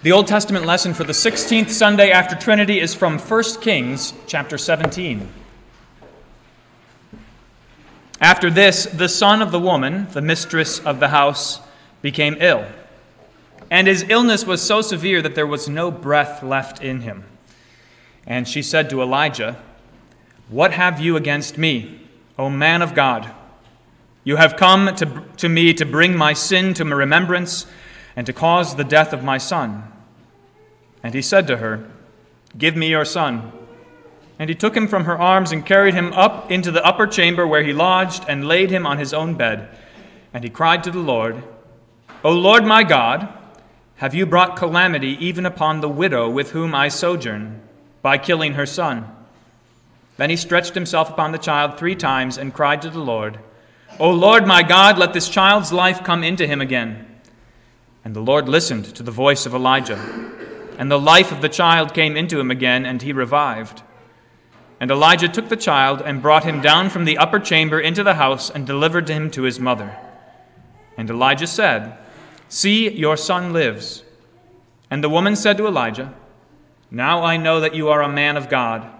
The 0.00 0.12
Old 0.12 0.28
Testament 0.28 0.64
lesson 0.64 0.94
for 0.94 1.02
the 1.02 1.12
16th 1.12 1.70
Sunday 1.70 2.12
after 2.12 2.36
Trinity 2.36 2.78
is 2.78 2.94
from 2.94 3.18
1 3.18 3.42
Kings 3.60 4.12
chapter 4.28 4.56
17. 4.56 5.28
After 8.20 8.48
this, 8.48 8.84
the 8.84 9.08
son 9.08 9.42
of 9.42 9.50
the 9.50 9.58
woman, 9.58 10.06
the 10.12 10.22
mistress 10.22 10.78
of 10.78 11.00
the 11.00 11.08
house, 11.08 11.58
became 12.00 12.36
ill. 12.38 12.64
And 13.72 13.88
his 13.88 14.04
illness 14.08 14.46
was 14.46 14.62
so 14.62 14.82
severe 14.82 15.20
that 15.20 15.34
there 15.34 15.48
was 15.48 15.68
no 15.68 15.90
breath 15.90 16.44
left 16.44 16.80
in 16.80 17.00
him. 17.00 17.24
And 18.24 18.46
she 18.46 18.62
said 18.62 18.88
to 18.90 19.02
Elijah, 19.02 19.60
What 20.48 20.70
have 20.70 21.00
you 21.00 21.16
against 21.16 21.58
me, 21.58 22.02
O 22.38 22.48
man 22.48 22.82
of 22.82 22.94
God? 22.94 23.34
You 24.22 24.36
have 24.36 24.54
come 24.54 24.94
to, 24.94 25.24
to 25.38 25.48
me 25.48 25.74
to 25.74 25.84
bring 25.84 26.16
my 26.16 26.34
sin 26.34 26.72
to 26.74 26.84
my 26.84 26.94
remembrance 26.94 27.66
and 28.18 28.26
to 28.26 28.32
cause 28.32 28.74
the 28.74 28.82
death 28.82 29.12
of 29.12 29.22
my 29.22 29.38
son. 29.38 29.84
And 31.04 31.14
he 31.14 31.22
said 31.22 31.46
to 31.46 31.58
her, 31.58 31.88
Give 32.58 32.74
me 32.74 32.88
your 32.88 33.04
son. 33.04 33.52
And 34.40 34.50
he 34.50 34.56
took 34.56 34.76
him 34.76 34.88
from 34.88 35.04
her 35.04 35.16
arms 35.16 35.52
and 35.52 35.64
carried 35.64 35.94
him 35.94 36.12
up 36.12 36.50
into 36.50 36.72
the 36.72 36.84
upper 36.84 37.06
chamber 37.06 37.46
where 37.46 37.62
he 37.62 37.72
lodged 37.72 38.24
and 38.26 38.48
laid 38.48 38.72
him 38.72 38.88
on 38.88 38.98
his 38.98 39.14
own 39.14 39.36
bed. 39.36 39.68
And 40.34 40.42
he 40.42 40.50
cried 40.50 40.82
to 40.82 40.90
the 40.90 40.98
Lord, 40.98 41.44
O 42.24 42.32
Lord 42.32 42.64
my 42.64 42.82
God, 42.82 43.32
have 43.98 44.16
you 44.16 44.26
brought 44.26 44.56
calamity 44.56 45.16
even 45.24 45.46
upon 45.46 45.80
the 45.80 45.88
widow 45.88 46.28
with 46.28 46.50
whom 46.50 46.74
I 46.74 46.88
sojourn 46.88 47.62
by 48.02 48.18
killing 48.18 48.54
her 48.54 48.66
son? 48.66 49.06
Then 50.16 50.28
he 50.28 50.36
stretched 50.36 50.74
himself 50.74 51.08
upon 51.08 51.30
the 51.30 51.38
child 51.38 51.78
three 51.78 51.94
times 51.94 52.36
and 52.36 52.52
cried 52.52 52.82
to 52.82 52.90
the 52.90 52.98
Lord, 52.98 53.38
O 54.00 54.10
Lord 54.10 54.44
my 54.44 54.64
God, 54.64 54.98
let 54.98 55.12
this 55.12 55.28
child's 55.28 55.72
life 55.72 56.02
come 56.02 56.24
into 56.24 56.48
him 56.48 56.60
again. 56.60 57.07
And 58.08 58.16
the 58.16 58.22
Lord 58.22 58.48
listened 58.48 58.86
to 58.94 59.02
the 59.02 59.10
voice 59.10 59.44
of 59.44 59.52
Elijah. 59.52 59.98
And 60.78 60.90
the 60.90 60.98
life 60.98 61.30
of 61.30 61.42
the 61.42 61.48
child 61.50 61.92
came 61.92 62.16
into 62.16 62.40
him 62.40 62.50
again, 62.50 62.86
and 62.86 63.02
he 63.02 63.12
revived. 63.12 63.82
And 64.80 64.90
Elijah 64.90 65.28
took 65.28 65.50
the 65.50 65.56
child 65.56 66.00
and 66.00 66.22
brought 66.22 66.44
him 66.44 66.62
down 66.62 66.88
from 66.88 67.04
the 67.04 67.18
upper 67.18 67.38
chamber 67.38 67.78
into 67.78 68.02
the 68.02 68.14
house 68.14 68.48
and 68.48 68.66
delivered 68.66 69.10
him 69.10 69.30
to 69.32 69.42
his 69.42 69.60
mother. 69.60 69.94
And 70.96 71.10
Elijah 71.10 71.46
said, 71.46 71.98
See, 72.48 72.88
your 72.88 73.18
son 73.18 73.52
lives. 73.52 74.04
And 74.90 75.04
the 75.04 75.10
woman 75.10 75.36
said 75.36 75.58
to 75.58 75.66
Elijah, 75.66 76.14
Now 76.90 77.22
I 77.22 77.36
know 77.36 77.60
that 77.60 77.74
you 77.74 77.90
are 77.90 78.00
a 78.00 78.08
man 78.08 78.38
of 78.38 78.48
God, 78.48 78.90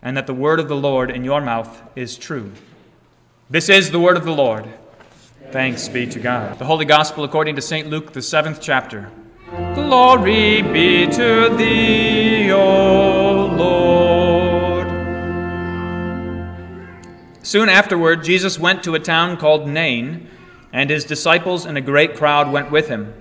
and 0.00 0.16
that 0.16 0.26
the 0.26 0.32
word 0.32 0.58
of 0.58 0.68
the 0.68 0.74
Lord 0.74 1.10
in 1.10 1.22
your 1.22 1.42
mouth 1.42 1.82
is 1.94 2.16
true. 2.16 2.52
This 3.50 3.68
is 3.68 3.90
the 3.90 4.00
word 4.00 4.16
of 4.16 4.24
the 4.24 4.32
Lord. 4.32 4.66
Thanks 5.50 5.88
be 5.88 6.06
to 6.08 6.20
God. 6.20 6.58
The 6.58 6.66
Holy 6.66 6.84
Gospel 6.84 7.24
according 7.24 7.56
to 7.56 7.62
St. 7.62 7.88
Luke, 7.88 8.12
the 8.12 8.20
seventh 8.20 8.60
chapter. 8.60 9.10
Glory 9.74 10.60
be 10.60 11.06
to 11.06 11.48
thee, 11.56 12.52
O 12.52 13.46
Lord. 13.56 14.88
Soon 17.42 17.70
afterward, 17.70 18.24
Jesus 18.24 18.58
went 18.58 18.82
to 18.82 18.94
a 18.94 19.00
town 19.00 19.38
called 19.38 19.66
Nain, 19.66 20.28
and 20.70 20.90
his 20.90 21.06
disciples 21.06 21.64
and 21.64 21.78
a 21.78 21.82
great 21.82 22.14
crowd 22.14 22.52
went 22.52 22.70
with 22.70 22.88
him. 22.88 23.14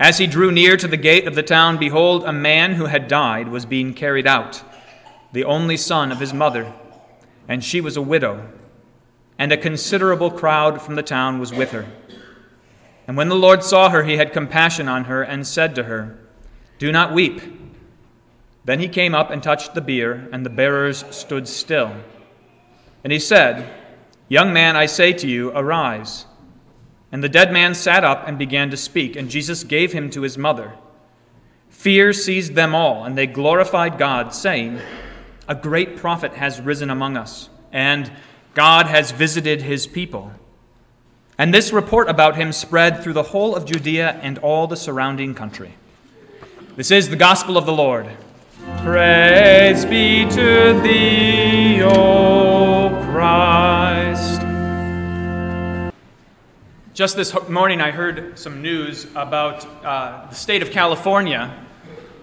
As 0.00 0.18
he 0.18 0.26
drew 0.26 0.50
near 0.50 0.76
to 0.76 0.88
the 0.88 0.96
gate 0.96 1.28
of 1.28 1.36
the 1.36 1.44
town, 1.44 1.78
behold, 1.78 2.24
a 2.24 2.32
man 2.32 2.72
who 2.72 2.86
had 2.86 3.06
died 3.06 3.46
was 3.46 3.64
being 3.64 3.94
carried 3.94 4.26
out, 4.26 4.64
the 5.32 5.44
only 5.44 5.76
son 5.76 6.10
of 6.10 6.18
his 6.18 6.34
mother, 6.34 6.74
and 7.46 7.62
she 7.62 7.80
was 7.80 7.96
a 7.96 8.02
widow 8.02 8.50
and 9.38 9.52
a 9.52 9.56
considerable 9.56 10.30
crowd 10.30 10.80
from 10.80 10.94
the 10.94 11.02
town 11.02 11.38
was 11.38 11.52
with 11.52 11.72
her. 11.72 11.86
And 13.06 13.16
when 13.16 13.28
the 13.28 13.34
Lord 13.34 13.62
saw 13.62 13.90
her, 13.90 14.04
he 14.04 14.16
had 14.16 14.32
compassion 14.32 14.88
on 14.88 15.04
her 15.04 15.22
and 15.22 15.46
said 15.46 15.74
to 15.74 15.84
her, 15.84 16.18
Do 16.78 16.90
not 16.90 17.12
weep. 17.12 17.42
Then 18.64 18.80
he 18.80 18.88
came 18.88 19.14
up 19.14 19.30
and 19.30 19.42
touched 19.42 19.74
the 19.74 19.82
bier, 19.82 20.28
and 20.32 20.44
the 20.44 20.50
bearers 20.50 21.04
stood 21.10 21.46
still. 21.46 21.94
And 23.02 23.12
he 23.12 23.18
said, 23.18 23.68
Young 24.28 24.52
man, 24.52 24.74
I 24.74 24.86
say 24.86 25.12
to 25.12 25.28
you, 25.28 25.50
arise. 25.50 26.24
And 27.12 27.22
the 27.22 27.28
dead 27.28 27.52
man 27.52 27.74
sat 27.74 28.04
up 28.04 28.26
and 28.26 28.38
began 28.38 28.70
to 28.70 28.76
speak, 28.76 29.16
and 29.16 29.28
Jesus 29.28 29.64
gave 29.64 29.92
him 29.92 30.08
to 30.10 30.22
his 30.22 30.38
mother. 30.38 30.72
Fear 31.68 32.14
seized 32.14 32.54
them 32.54 32.74
all, 32.74 33.04
and 33.04 33.18
they 33.18 33.26
glorified 33.26 33.98
God, 33.98 34.32
saying, 34.32 34.80
A 35.46 35.54
great 35.54 35.96
prophet 35.96 36.32
has 36.32 36.60
risen 36.60 36.88
among 36.88 37.18
us, 37.18 37.50
and 37.70 38.10
God 38.54 38.86
has 38.86 39.10
visited 39.10 39.62
his 39.62 39.88
people. 39.88 40.32
And 41.36 41.52
this 41.52 41.72
report 41.72 42.08
about 42.08 42.36
him 42.36 42.52
spread 42.52 43.02
through 43.02 43.14
the 43.14 43.24
whole 43.24 43.56
of 43.56 43.64
Judea 43.64 44.20
and 44.22 44.38
all 44.38 44.68
the 44.68 44.76
surrounding 44.76 45.34
country. 45.34 45.74
This 46.76 46.92
is 46.92 47.08
the 47.08 47.16
gospel 47.16 47.58
of 47.58 47.66
the 47.66 47.72
Lord. 47.72 48.08
Praise 48.78 49.84
be 49.84 50.24
to 50.30 50.80
thee, 50.82 51.82
O 51.82 52.90
Christ. 53.10 54.40
Just 56.94 57.16
this 57.16 57.36
morning, 57.48 57.80
I 57.80 57.90
heard 57.90 58.38
some 58.38 58.62
news 58.62 59.08
about 59.16 59.66
uh, 59.84 60.28
the 60.28 60.34
state 60.36 60.62
of 60.62 60.70
California, 60.70 61.52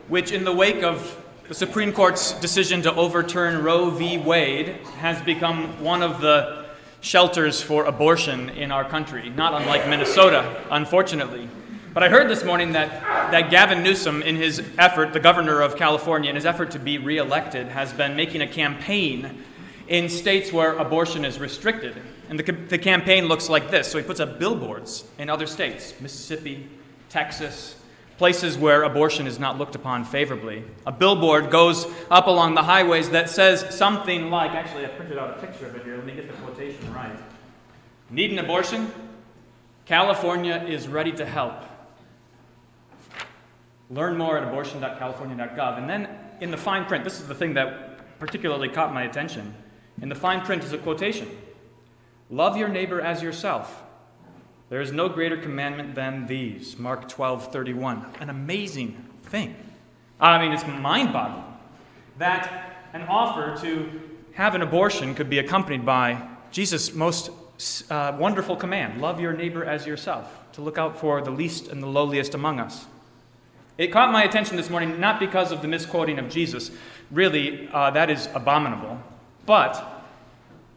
which, 0.08 0.31
in 0.31 0.46
the 0.46 0.53
wake 0.53 0.81
of 0.81 1.20
the 1.47 1.53
Supreme 1.53 1.91
Court's 1.91 2.34
decision 2.40 2.81
to 2.84 2.94
overturn 2.96 3.63
Roe 3.63 3.90
v. 3.90 4.18
Wade 4.18 4.69
has 5.00 5.22
become 5.22 5.84
one 5.84 6.02
of 6.02 6.22
the 6.22 6.66
shelters 7.02 7.62
for 7.62 7.85
abortion 7.85 8.50
in 8.50 8.72
our 8.72 8.85
country, 8.85 9.29
not 9.29 9.59
unlike 9.59 9.88
Minnesota, 9.88 10.63
unfortunately. 10.69 11.50
But 11.94 12.03
I 12.03 12.09
heard 12.09 12.30
this 12.30 12.46
morning 12.46 12.72
that, 12.74 13.01
that 13.31 13.50
Gavin 13.50 13.84
Newsom, 13.84 14.22
in 14.22 14.38
his 14.38 14.62
effort, 14.78 15.12
the 15.12 15.19
governor 15.19 15.62
of 15.62 15.75
California, 15.75 16.30
in 16.30 16.35
his 16.35 16.46
effort 16.46 16.72
to 16.72 16.80
be 16.80 16.97
reelected, 16.97 17.68
has 17.68 17.91
been 17.91 18.16
making 18.16 18.41
a 18.41 18.47
campaign 18.47 19.44
in 19.90 20.07
states 20.07 20.53
where 20.53 20.74
abortion 20.78 21.25
is 21.25 21.38
restricted. 21.38 21.96
And 22.30 22.40
the, 22.40 22.50
the 22.53 22.78
campaign 22.78 23.25
looks 23.25 23.50
like 23.50 23.69
this. 23.69 23.91
So 23.91 23.97
he 23.97 24.06
puts 24.06 24.22
up 24.22 24.40
billboards 24.40 25.03
in 25.18 25.30
other 25.30 25.47
states 25.47 25.94
Mississippi, 26.00 26.69
Texas, 27.09 27.75
places 28.21 28.55
where 28.55 28.83
abortion 28.83 29.25
is 29.25 29.39
not 29.39 29.57
looked 29.57 29.73
upon 29.73 30.05
favorably. 30.05 30.63
A 30.85 30.91
billboard 30.91 31.49
goes 31.49 31.87
up 32.11 32.27
along 32.27 32.53
the 32.53 32.61
highways 32.61 33.09
that 33.09 33.31
says 33.31 33.65
something 33.75 34.29
like 34.29 34.51
actually, 34.51 34.85
I 34.85 34.89
printed 34.89 35.17
out 35.17 35.39
a 35.39 35.41
picture 35.41 35.65
of 35.65 35.75
it 35.75 35.83
here. 35.83 35.95
Let 35.95 36.05
me 36.05 36.13
get 36.13 36.27
the 36.27 36.37
quotation 36.43 36.93
right. 36.93 37.17
Need 38.11 38.29
an 38.29 38.37
abortion? 38.37 38.91
California 39.87 40.63
is 40.69 40.87
ready 40.87 41.11
to 41.13 41.25
help. 41.25 41.63
Learn 43.89 44.19
more 44.19 44.38
at 44.38 44.43
abortion.california.gov. 44.43 45.79
And 45.79 45.89
then 45.89 46.07
in 46.41 46.51
the 46.51 46.57
fine 46.57 46.85
print, 46.85 47.03
this 47.03 47.19
is 47.19 47.27
the 47.27 47.33
thing 47.33 47.55
that 47.55 48.19
particularly 48.19 48.69
caught 48.69 48.93
my 48.93 49.01
attention. 49.01 49.51
In 49.99 50.09
the 50.09 50.15
fine 50.15 50.41
print 50.45 50.63
is 50.63 50.73
a 50.73 50.77
quotation 50.77 51.27
Love 52.29 52.55
your 52.55 52.67
neighbor 52.67 53.01
as 53.01 53.23
yourself. 53.23 53.81
There 54.71 54.79
is 54.79 54.93
no 54.93 55.09
greater 55.09 55.35
commandment 55.35 55.95
than 55.95 56.27
these. 56.27 56.79
Mark 56.79 57.09
12, 57.09 57.51
31. 57.51 58.05
An 58.21 58.29
amazing 58.29 59.05
thing. 59.23 59.53
I 60.17 60.41
mean, 60.41 60.53
it's 60.53 60.65
mind 60.65 61.11
boggling 61.11 61.43
that 62.19 62.77
an 62.93 63.01
offer 63.01 63.61
to 63.65 64.01
have 64.35 64.55
an 64.55 64.61
abortion 64.61 65.13
could 65.13 65.29
be 65.29 65.39
accompanied 65.39 65.85
by 65.85 66.25
Jesus' 66.53 66.93
most 66.93 67.31
uh, 67.89 68.15
wonderful 68.17 68.55
command 68.55 69.01
love 69.01 69.19
your 69.19 69.33
neighbor 69.33 69.65
as 69.65 69.85
yourself, 69.85 70.39
to 70.53 70.61
look 70.61 70.77
out 70.77 70.97
for 70.97 71.21
the 71.21 71.31
least 71.31 71.67
and 71.67 71.83
the 71.83 71.88
lowliest 71.88 72.33
among 72.33 72.61
us. 72.61 72.85
It 73.77 73.88
caught 73.88 74.13
my 74.13 74.23
attention 74.23 74.55
this 74.55 74.69
morning 74.69 75.01
not 75.01 75.19
because 75.19 75.51
of 75.51 75.61
the 75.61 75.67
misquoting 75.67 76.17
of 76.17 76.29
Jesus, 76.29 76.71
really, 77.11 77.67
uh, 77.73 77.91
that 77.91 78.09
is 78.09 78.29
abominable, 78.33 79.01
but 79.45 80.05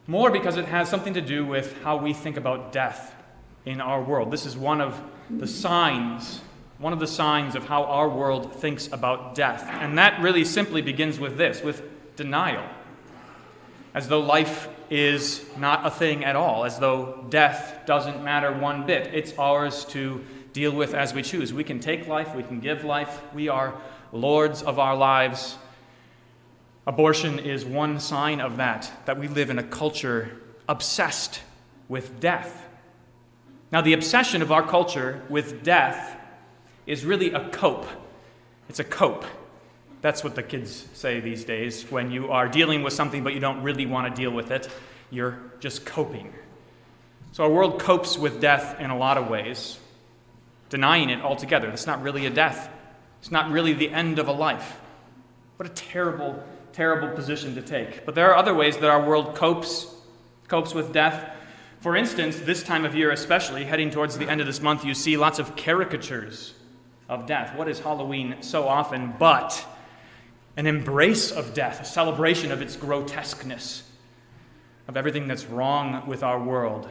more 0.05 0.29
because 0.31 0.57
it 0.57 0.65
has 0.65 0.89
something 0.89 1.13
to 1.13 1.21
do 1.21 1.45
with 1.45 1.81
how 1.81 1.95
we 1.95 2.11
think 2.11 2.35
about 2.35 2.73
death 2.73 3.14
in 3.65 3.81
our 3.81 4.01
world. 4.01 4.31
This 4.31 4.45
is 4.45 4.55
one 4.55 4.81
of 4.81 5.01
the 5.29 5.47
signs, 5.47 6.41
one 6.77 6.93
of 6.93 6.99
the 6.99 7.07
signs 7.07 7.55
of 7.55 7.65
how 7.65 7.83
our 7.85 8.07
world 8.07 8.53
thinks 8.55 8.87
about 8.91 9.35
death. 9.35 9.67
And 9.67 9.97
that 9.97 10.21
really 10.21 10.45
simply 10.45 10.81
begins 10.81 11.19
with 11.19 11.37
this 11.37 11.61
with 11.61 11.83
denial. 12.15 12.67
As 13.93 14.07
though 14.07 14.19
life 14.19 14.67
is 14.89 15.45
not 15.57 15.85
a 15.85 15.89
thing 15.89 16.23
at 16.23 16.35
all, 16.35 16.65
as 16.65 16.79
though 16.79 17.25
death 17.29 17.85
doesn't 17.85 18.23
matter 18.23 18.51
one 18.51 18.85
bit. 18.85 19.13
It's 19.13 19.33
ours 19.37 19.85
to 19.85 20.23
deal 20.53 20.71
with 20.71 20.93
as 20.93 21.13
we 21.13 21.21
choose. 21.21 21.53
We 21.53 21.63
can 21.63 21.79
take 21.79 22.07
life, 22.07 22.35
we 22.35 22.43
can 22.43 22.59
give 22.59 22.83
life, 22.83 23.21
we 23.33 23.49
are 23.49 23.73
lords 24.11 24.61
of 24.61 24.79
our 24.79 24.95
lives. 24.95 25.57
Abortion 26.87 27.39
is 27.39 27.65
one 27.65 27.99
sign 27.99 28.39
of 28.39 28.57
that, 28.57 28.91
that 29.05 29.17
we 29.17 29.27
live 29.27 29.49
in 29.49 29.57
a 29.57 29.63
culture 29.63 30.39
obsessed 30.69 31.41
with 31.89 32.19
death. 32.19 32.64
Now, 33.71 33.81
the 33.81 33.93
obsession 33.93 34.41
of 34.41 34.51
our 34.51 34.65
culture 34.65 35.23
with 35.29 35.63
death 35.63 36.17
is 36.85 37.03
really 37.03 37.31
a 37.31 37.49
cope. 37.49 37.87
It's 38.69 38.79
a 38.79 38.83
cope. 38.83 39.25
That's 40.01 40.23
what 40.23 40.35
the 40.35 40.43
kids 40.43 40.85
say 40.93 41.19
these 41.19 41.43
days. 41.45 41.89
When 41.89 42.11
you 42.11 42.31
are 42.31 42.47
dealing 42.47 42.83
with 42.83 42.93
something 42.93 43.23
but 43.23 43.33
you 43.33 43.39
don't 43.39 43.63
really 43.63 43.85
want 43.85 44.13
to 44.13 44.21
deal 44.21 44.31
with 44.31 44.51
it, 44.51 44.69
you're 45.09 45.39
just 45.59 45.85
coping. 45.85 46.33
So 47.31 47.43
our 47.43 47.49
world 47.49 47.81
copes 47.81 48.17
with 48.17 48.39
death 48.39 48.79
in 48.79 48.91
a 48.91 48.97
lot 48.97 49.17
of 49.17 49.29
ways, 49.29 49.79
denying 50.69 51.09
it 51.09 51.21
altogether. 51.21 51.67
That's 51.67 51.87
not 51.87 52.01
really 52.01 52.25
a 52.27 52.29
death. 52.29 52.69
It's 53.19 53.31
not 53.31 53.49
really 53.49 53.73
the 53.73 53.89
end 53.89 54.19
of 54.19 54.27
a 54.27 54.31
life. 54.31 54.79
What 55.57 55.67
a 55.67 55.73
terrible, 55.73 56.41
terrible 56.71 57.09
position 57.15 57.55
to 57.55 57.61
take. 57.61 58.05
But 58.05 58.13
there 58.15 58.29
are 58.29 58.35
other 58.35 58.53
ways 58.53 58.77
that 58.77 58.89
our 58.89 59.03
world 59.03 59.35
copes, 59.35 59.87
copes 60.47 60.73
with 60.73 60.93
death. 60.93 61.34
For 61.85 61.95
instance, 61.95 62.39
this 62.39 62.63
time 62.63 62.83
of 62.83 62.95
year, 62.95 63.11
especially, 63.11 63.63
heading 63.63 63.91
towards 63.91 64.17
the 64.17 64.27
end 64.27 64.41
of 64.41 64.47
this 64.47 64.59
month, 64.59 64.83
you 64.83 64.95
see 64.95 65.17
lots 65.17 65.37
of 65.37 65.55
caricatures 65.55 66.55
of 67.07 67.27
death. 67.27 67.55
What 67.55 67.67
is 67.67 67.79
Halloween 67.79 68.37
so 68.41 68.67
often 68.67 69.13
but 69.19 69.67
an 70.57 70.65
embrace 70.65 71.31
of 71.31 71.53
death, 71.53 71.79
a 71.79 71.85
celebration 71.85 72.51
of 72.51 72.59
its 72.59 72.75
grotesqueness, 72.75 73.83
of 74.87 74.97
everything 74.97 75.27
that's 75.27 75.45
wrong 75.45 76.07
with 76.07 76.23
our 76.23 76.41
world? 76.41 76.89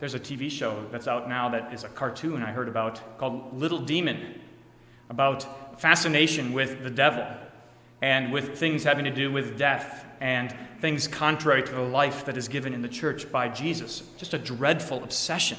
There's 0.00 0.12
a 0.12 0.20
TV 0.20 0.50
show 0.50 0.84
that's 0.92 1.08
out 1.08 1.26
now 1.26 1.48
that 1.48 1.72
is 1.72 1.82
a 1.82 1.88
cartoon 1.88 2.42
I 2.42 2.52
heard 2.52 2.68
about 2.68 3.16
called 3.16 3.58
Little 3.58 3.80
Demon 3.80 4.38
about 5.08 5.80
fascination 5.80 6.52
with 6.52 6.82
the 6.82 6.90
devil 6.90 7.26
and 8.00 8.32
with 8.32 8.58
things 8.58 8.84
having 8.84 9.04
to 9.04 9.10
do 9.10 9.32
with 9.32 9.58
death 9.58 10.04
and 10.20 10.54
things 10.80 11.08
contrary 11.08 11.62
to 11.62 11.72
the 11.72 11.80
life 11.80 12.24
that 12.26 12.36
is 12.36 12.48
given 12.48 12.74
in 12.74 12.82
the 12.82 12.88
church 12.88 13.30
by 13.30 13.48
Jesus. 13.48 14.02
Just 14.16 14.34
a 14.34 14.38
dreadful 14.38 15.02
obsession, 15.02 15.58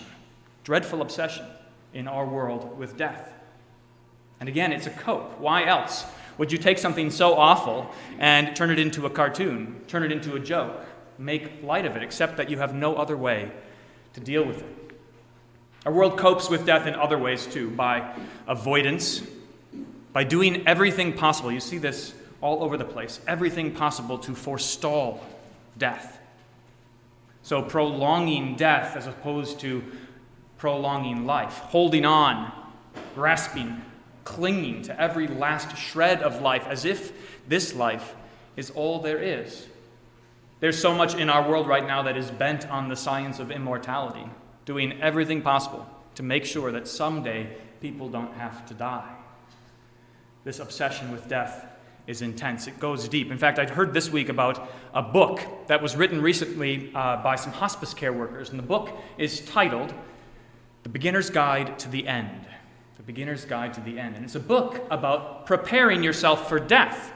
dreadful 0.64 1.02
obsession 1.02 1.46
in 1.94 2.08
our 2.08 2.26
world 2.26 2.78
with 2.78 2.98
death. 2.98 3.34
And 4.40 4.48
again, 4.48 4.72
it's 4.72 4.88
a 4.88 4.92
cope. 4.92 5.40
Why 5.40 5.66
else 5.66 6.06
would 6.38 6.52
you 6.52 6.58
take 6.58 6.78
something 6.78 7.12
so 7.12 7.36
awful 7.36 7.92
and 8.20 8.56
turn 8.56 8.70
it 8.70 8.80
into 8.80 9.06
a 9.06 9.10
cartoon, 9.10 9.82
turn 9.88 10.04
it 10.04 10.12
into 10.12 10.36
a 10.36 10.40
joke, 10.40 10.86
make 11.18 11.62
light 11.64 11.86
of 11.86 11.98
it, 11.98 12.04
except 12.04 12.38
that 12.38 12.50
you 12.50 12.58
have 12.58 12.74
no 12.74 12.96
other 12.96 13.18
way 13.18 13.52
to 14.14 14.22
deal 14.22 14.46
with 14.46 14.62
it? 14.62 14.76
Our 15.86 15.92
world 15.92 16.18
copes 16.18 16.50
with 16.50 16.66
death 16.66 16.88
in 16.88 16.96
other 16.96 17.18
ways 17.18 17.46
too, 17.46 17.70
by 17.70 18.16
avoidance, 18.48 19.22
by 20.14 20.24
doing 20.24 20.68
everything 20.68 21.14
possible. 21.14 21.52
You 21.52 21.60
see 21.60 21.78
this 21.78 22.14
all 22.42 22.64
over 22.64 22.78
the 22.78 22.86
place 22.86 23.20
everything 23.28 23.74
possible 23.74 24.18
to 24.20 24.36
forestall 24.36 25.24
death. 25.78 26.20
So, 27.42 27.62
prolonging 27.62 28.56
death 28.56 28.96
as 28.96 29.08
opposed 29.08 29.60
to 29.62 29.84
prolonging 30.58 31.26
life, 31.26 31.58
holding 31.60 32.06
on, 32.06 32.52
grasping, 33.16 33.82
clinging 34.26 34.84
to 34.84 35.02
every 35.02 35.28
last 35.28 35.76
shred 35.78 36.22
of 36.22 36.42
life 36.42 36.68
as 36.68 36.86
if 36.86 37.14
this 37.48 37.74
life 37.74 38.16
is 38.56 38.70
all 38.72 39.00
there 39.00 39.18
is. 39.18 39.68
There's 40.60 40.80
so 40.80 40.94
much 40.94 41.16
in 41.16 41.30
our 41.30 41.50
world 41.50 41.68
right 41.68 41.88
now 41.88 42.04
that 42.04 42.18
is 42.18 42.30
bent 42.30 42.70
on 42.70 42.90
the 42.90 42.96
science 42.96 43.40
of 43.40 43.50
immortality, 43.50 44.30
doing 44.66 45.02
everything 45.02 45.42
possible 45.42 45.88
to 46.16 46.24
make 46.24 46.44
sure 46.44 46.72
that 46.74 46.88
someday 46.88 47.56
people 47.80 48.10
don't 48.10 48.34
have 48.34 48.66
to 48.66 48.74
die. 48.74 49.16
This 50.44 50.60
obsession 50.60 51.12
with 51.12 51.30
death 51.30 51.66
is 52.10 52.24
intense, 52.24 52.66
it 52.66 52.80
goes 52.80 53.08
deep. 53.08 53.30
In 53.30 53.38
fact, 53.38 53.60
I'd 53.60 53.70
heard 53.70 53.94
this 53.94 54.10
week 54.10 54.30
about 54.30 54.68
a 54.96 55.02
book 55.04 55.42
that 55.68 55.80
was 55.80 55.96
written 55.96 56.24
recently 56.24 56.92
uh, 56.96 57.22
by 57.22 57.36
some 57.36 57.54
hospice 57.54 57.94
care 57.94 58.12
workers, 58.12 58.50
and 58.50 58.58
the 58.58 58.64
book 58.64 58.90
is 59.20 59.42
titled 59.42 59.94
The 60.82 60.90
Beginner's 60.90 61.30
Guide 61.30 61.78
to 61.78 61.88
the 61.88 62.08
End. 62.08 62.48
The 62.98 63.04
Beginner's 63.04 63.46
Guide 63.46 63.76
to 63.76 63.82
the 63.82 64.00
End. 64.00 64.16
And 64.16 64.26
it's 64.26 64.34
a 64.34 64.40
book 64.40 64.84
about 64.90 65.46
preparing 65.46 66.02
yourself 66.02 66.50
for 66.50 66.60
death. 66.60 67.14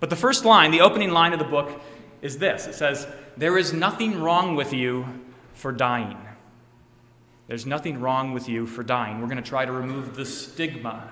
But 0.00 0.10
the 0.10 0.16
first 0.16 0.44
line, 0.44 0.72
the 0.72 0.80
opening 0.80 1.12
line 1.12 1.32
of 1.32 1.38
the 1.38 1.44
book, 1.44 1.80
is 2.20 2.36
this 2.38 2.66
it 2.66 2.74
says, 2.74 3.06
There 3.36 3.56
is 3.56 3.72
nothing 3.72 4.20
wrong 4.20 4.56
with 4.56 4.72
you 4.72 5.06
for 5.52 5.70
dying. 5.70 6.18
There's 7.46 7.66
nothing 7.66 8.00
wrong 8.00 8.32
with 8.32 8.48
you 8.48 8.66
for 8.66 8.82
dying. 8.82 9.20
We're 9.20 9.28
going 9.28 9.36
to 9.36 9.48
try 9.48 9.64
to 9.64 9.70
remove 9.70 10.16
the 10.16 10.26
stigma 10.26 11.08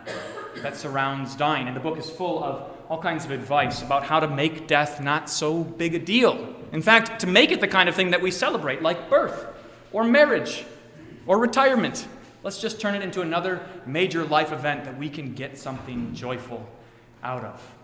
that 0.56 0.76
surrounds 0.76 1.36
dying. 1.36 1.68
And 1.68 1.76
the 1.76 1.80
book 1.80 1.98
is 1.98 2.10
full 2.10 2.42
of 2.42 2.71
all 2.88 3.00
kinds 3.00 3.24
of 3.24 3.30
advice 3.30 3.82
about 3.82 4.04
how 4.04 4.20
to 4.20 4.28
make 4.28 4.66
death 4.66 5.00
not 5.00 5.28
so 5.30 5.62
big 5.62 5.94
a 5.94 5.98
deal. 5.98 6.54
In 6.72 6.82
fact, 6.82 7.20
to 7.20 7.26
make 7.26 7.50
it 7.50 7.60
the 7.60 7.68
kind 7.68 7.88
of 7.88 7.94
thing 7.94 8.10
that 8.10 8.22
we 8.22 8.30
celebrate, 8.30 8.82
like 8.82 9.10
birth 9.10 9.46
or 9.92 10.04
marriage 10.04 10.64
or 11.26 11.38
retirement. 11.38 12.06
Let's 12.42 12.60
just 12.60 12.80
turn 12.80 12.94
it 12.94 13.02
into 13.02 13.20
another 13.20 13.64
major 13.86 14.24
life 14.24 14.52
event 14.52 14.84
that 14.84 14.98
we 14.98 15.08
can 15.08 15.34
get 15.34 15.58
something 15.58 16.14
joyful 16.14 16.68
out 17.22 17.44
of. 17.44 17.74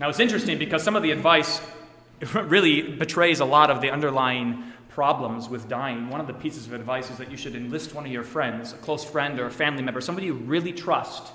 Now, 0.00 0.08
it's 0.08 0.20
interesting 0.20 0.58
because 0.58 0.82
some 0.82 0.96
of 0.96 1.02
the 1.02 1.10
advice 1.10 1.60
really 2.34 2.82
betrays 2.82 3.40
a 3.40 3.44
lot 3.44 3.70
of 3.70 3.80
the 3.80 3.90
underlying 3.90 4.64
problems 4.88 5.48
with 5.48 5.68
dying. 5.68 6.10
One 6.10 6.20
of 6.20 6.26
the 6.26 6.34
pieces 6.34 6.66
of 6.66 6.72
advice 6.72 7.10
is 7.10 7.18
that 7.18 7.30
you 7.30 7.36
should 7.36 7.54
enlist 7.54 7.94
one 7.94 8.04
of 8.04 8.10
your 8.10 8.24
friends, 8.24 8.72
a 8.72 8.76
close 8.76 9.04
friend 9.04 9.38
or 9.38 9.46
a 9.46 9.50
family 9.50 9.82
member, 9.82 10.00
somebody 10.00 10.26
you 10.26 10.34
really 10.34 10.72
trust, 10.72 11.32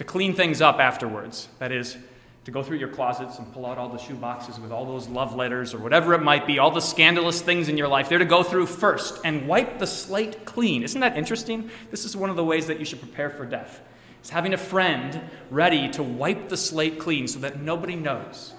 to 0.00 0.04
clean 0.04 0.32
things 0.32 0.62
up 0.62 0.78
afterwards. 0.78 1.46
That 1.58 1.72
is, 1.72 1.98
to 2.46 2.50
go 2.50 2.62
through 2.62 2.78
your 2.78 2.88
closets 2.88 3.38
and 3.38 3.52
pull 3.52 3.66
out 3.66 3.76
all 3.76 3.90
the 3.90 3.98
shoe 3.98 4.14
boxes 4.14 4.58
with 4.58 4.72
all 4.72 4.86
those 4.86 5.08
love 5.08 5.34
letters 5.34 5.74
or 5.74 5.78
whatever 5.78 6.14
it 6.14 6.22
might 6.22 6.46
be, 6.46 6.58
all 6.58 6.70
the 6.70 6.80
scandalous 6.80 7.42
things 7.42 7.68
in 7.68 7.76
your 7.76 7.86
life. 7.86 8.08
They're 8.08 8.18
to 8.18 8.24
go 8.24 8.42
through 8.42 8.64
first 8.64 9.20
and 9.26 9.46
wipe 9.46 9.78
the 9.78 9.86
slate 9.86 10.46
clean. 10.46 10.84
Isn't 10.84 11.02
that 11.02 11.18
interesting? 11.18 11.70
This 11.90 12.06
is 12.06 12.16
one 12.16 12.30
of 12.30 12.36
the 12.36 12.44
ways 12.44 12.66
that 12.68 12.78
you 12.78 12.86
should 12.86 13.00
prepare 13.00 13.28
for 13.28 13.44
death. 13.44 13.82
Is 14.24 14.30
having 14.30 14.54
a 14.54 14.56
friend 14.56 15.20
ready 15.50 15.90
to 15.90 16.02
wipe 16.02 16.48
the 16.48 16.56
slate 16.56 16.98
clean 16.98 17.28
so 17.28 17.38
that 17.40 17.60
nobody 17.60 17.94
knows. 17.94 18.54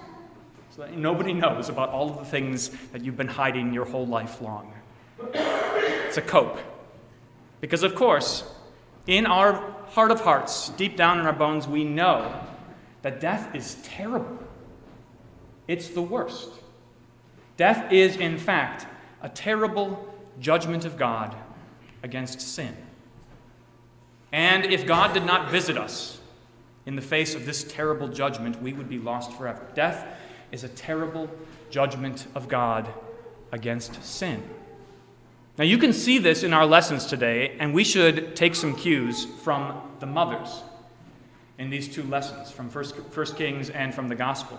So 0.75 0.83
that 0.83 0.95
nobody 0.95 1.33
knows 1.33 1.69
about 1.69 1.89
all 1.89 2.11
of 2.11 2.19
the 2.19 2.25
things 2.25 2.69
that 2.91 3.03
you've 3.03 3.17
been 3.17 3.27
hiding 3.27 3.73
your 3.73 3.85
whole 3.85 4.05
life 4.05 4.41
long. 4.41 4.75
It's 5.33 6.17
a 6.17 6.21
cope. 6.21 6.59
Because, 7.61 7.81
of 7.81 7.95
course, 7.95 8.43
in 9.07 9.25
our 9.25 9.80
heart 9.91 10.11
of 10.11 10.21
hearts, 10.21 10.69
deep 10.69 10.97
down 10.97 11.19
in 11.19 11.25
our 11.25 11.33
bones, 11.33 11.67
we 11.67 11.83
know 11.83 12.41
that 13.01 13.19
death 13.19 13.53
is 13.55 13.75
terrible. 13.83 14.39
It's 15.67 15.89
the 15.89 16.01
worst. 16.01 16.49
Death 17.57 17.91
is, 17.91 18.15
in 18.15 18.37
fact, 18.37 18.87
a 19.21 19.29
terrible 19.29 20.13
judgment 20.39 20.85
of 20.85 20.97
God 20.97 21.35
against 22.03 22.41
sin. 22.41 22.75
And 24.31 24.65
if 24.65 24.85
God 24.85 25.13
did 25.13 25.25
not 25.25 25.51
visit 25.51 25.77
us 25.77 26.19
in 26.85 26.95
the 26.95 27.01
face 27.01 27.35
of 27.35 27.45
this 27.45 27.63
terrible 27.63 28.07
judgment, 28.07 28.61
we 28.61 28.73
would 28.73 28.89
be 28.89 28.97
lost 28.97 29.33
forever. 29.33 29.67
Death 29.75 30.07
is 30.51 30.63
a 30.63 30.69
terrible 30.69 31.29
judgment 31.69 32.27
of 32.33 32.47
God 32.47 32.91
against 33.51 34.03
sin. 34.03 34.43
Now, 35.57 35.65
you 35.65 35.77
can 35.77 35.91
see 35.91 36.17
this 36.17 36.43
in 36.43 36.53
our 36.53 36.65
lessons 36.65 37.05
today, 37.05 37.57
and 37.59 37.73
we 37.73 37.83
should 37.83 38.35
take 38.35 38.55
some 38.55 38.73
cues 38.73 39.25
from 39.25 39.81
the 39.99 40.05
mothers 40.05 40.61
in 41.57 41.69
these 41.69 41.93
two 41.93 42.03
lessons, 42.03 42.49
from 42.49 42.69
First, 42.69 43.35
Kings 43.35 43.69
and 43.69 43.93
from 43.93 44.07
the 44.07 44.15
Gospel. 44.15 44.57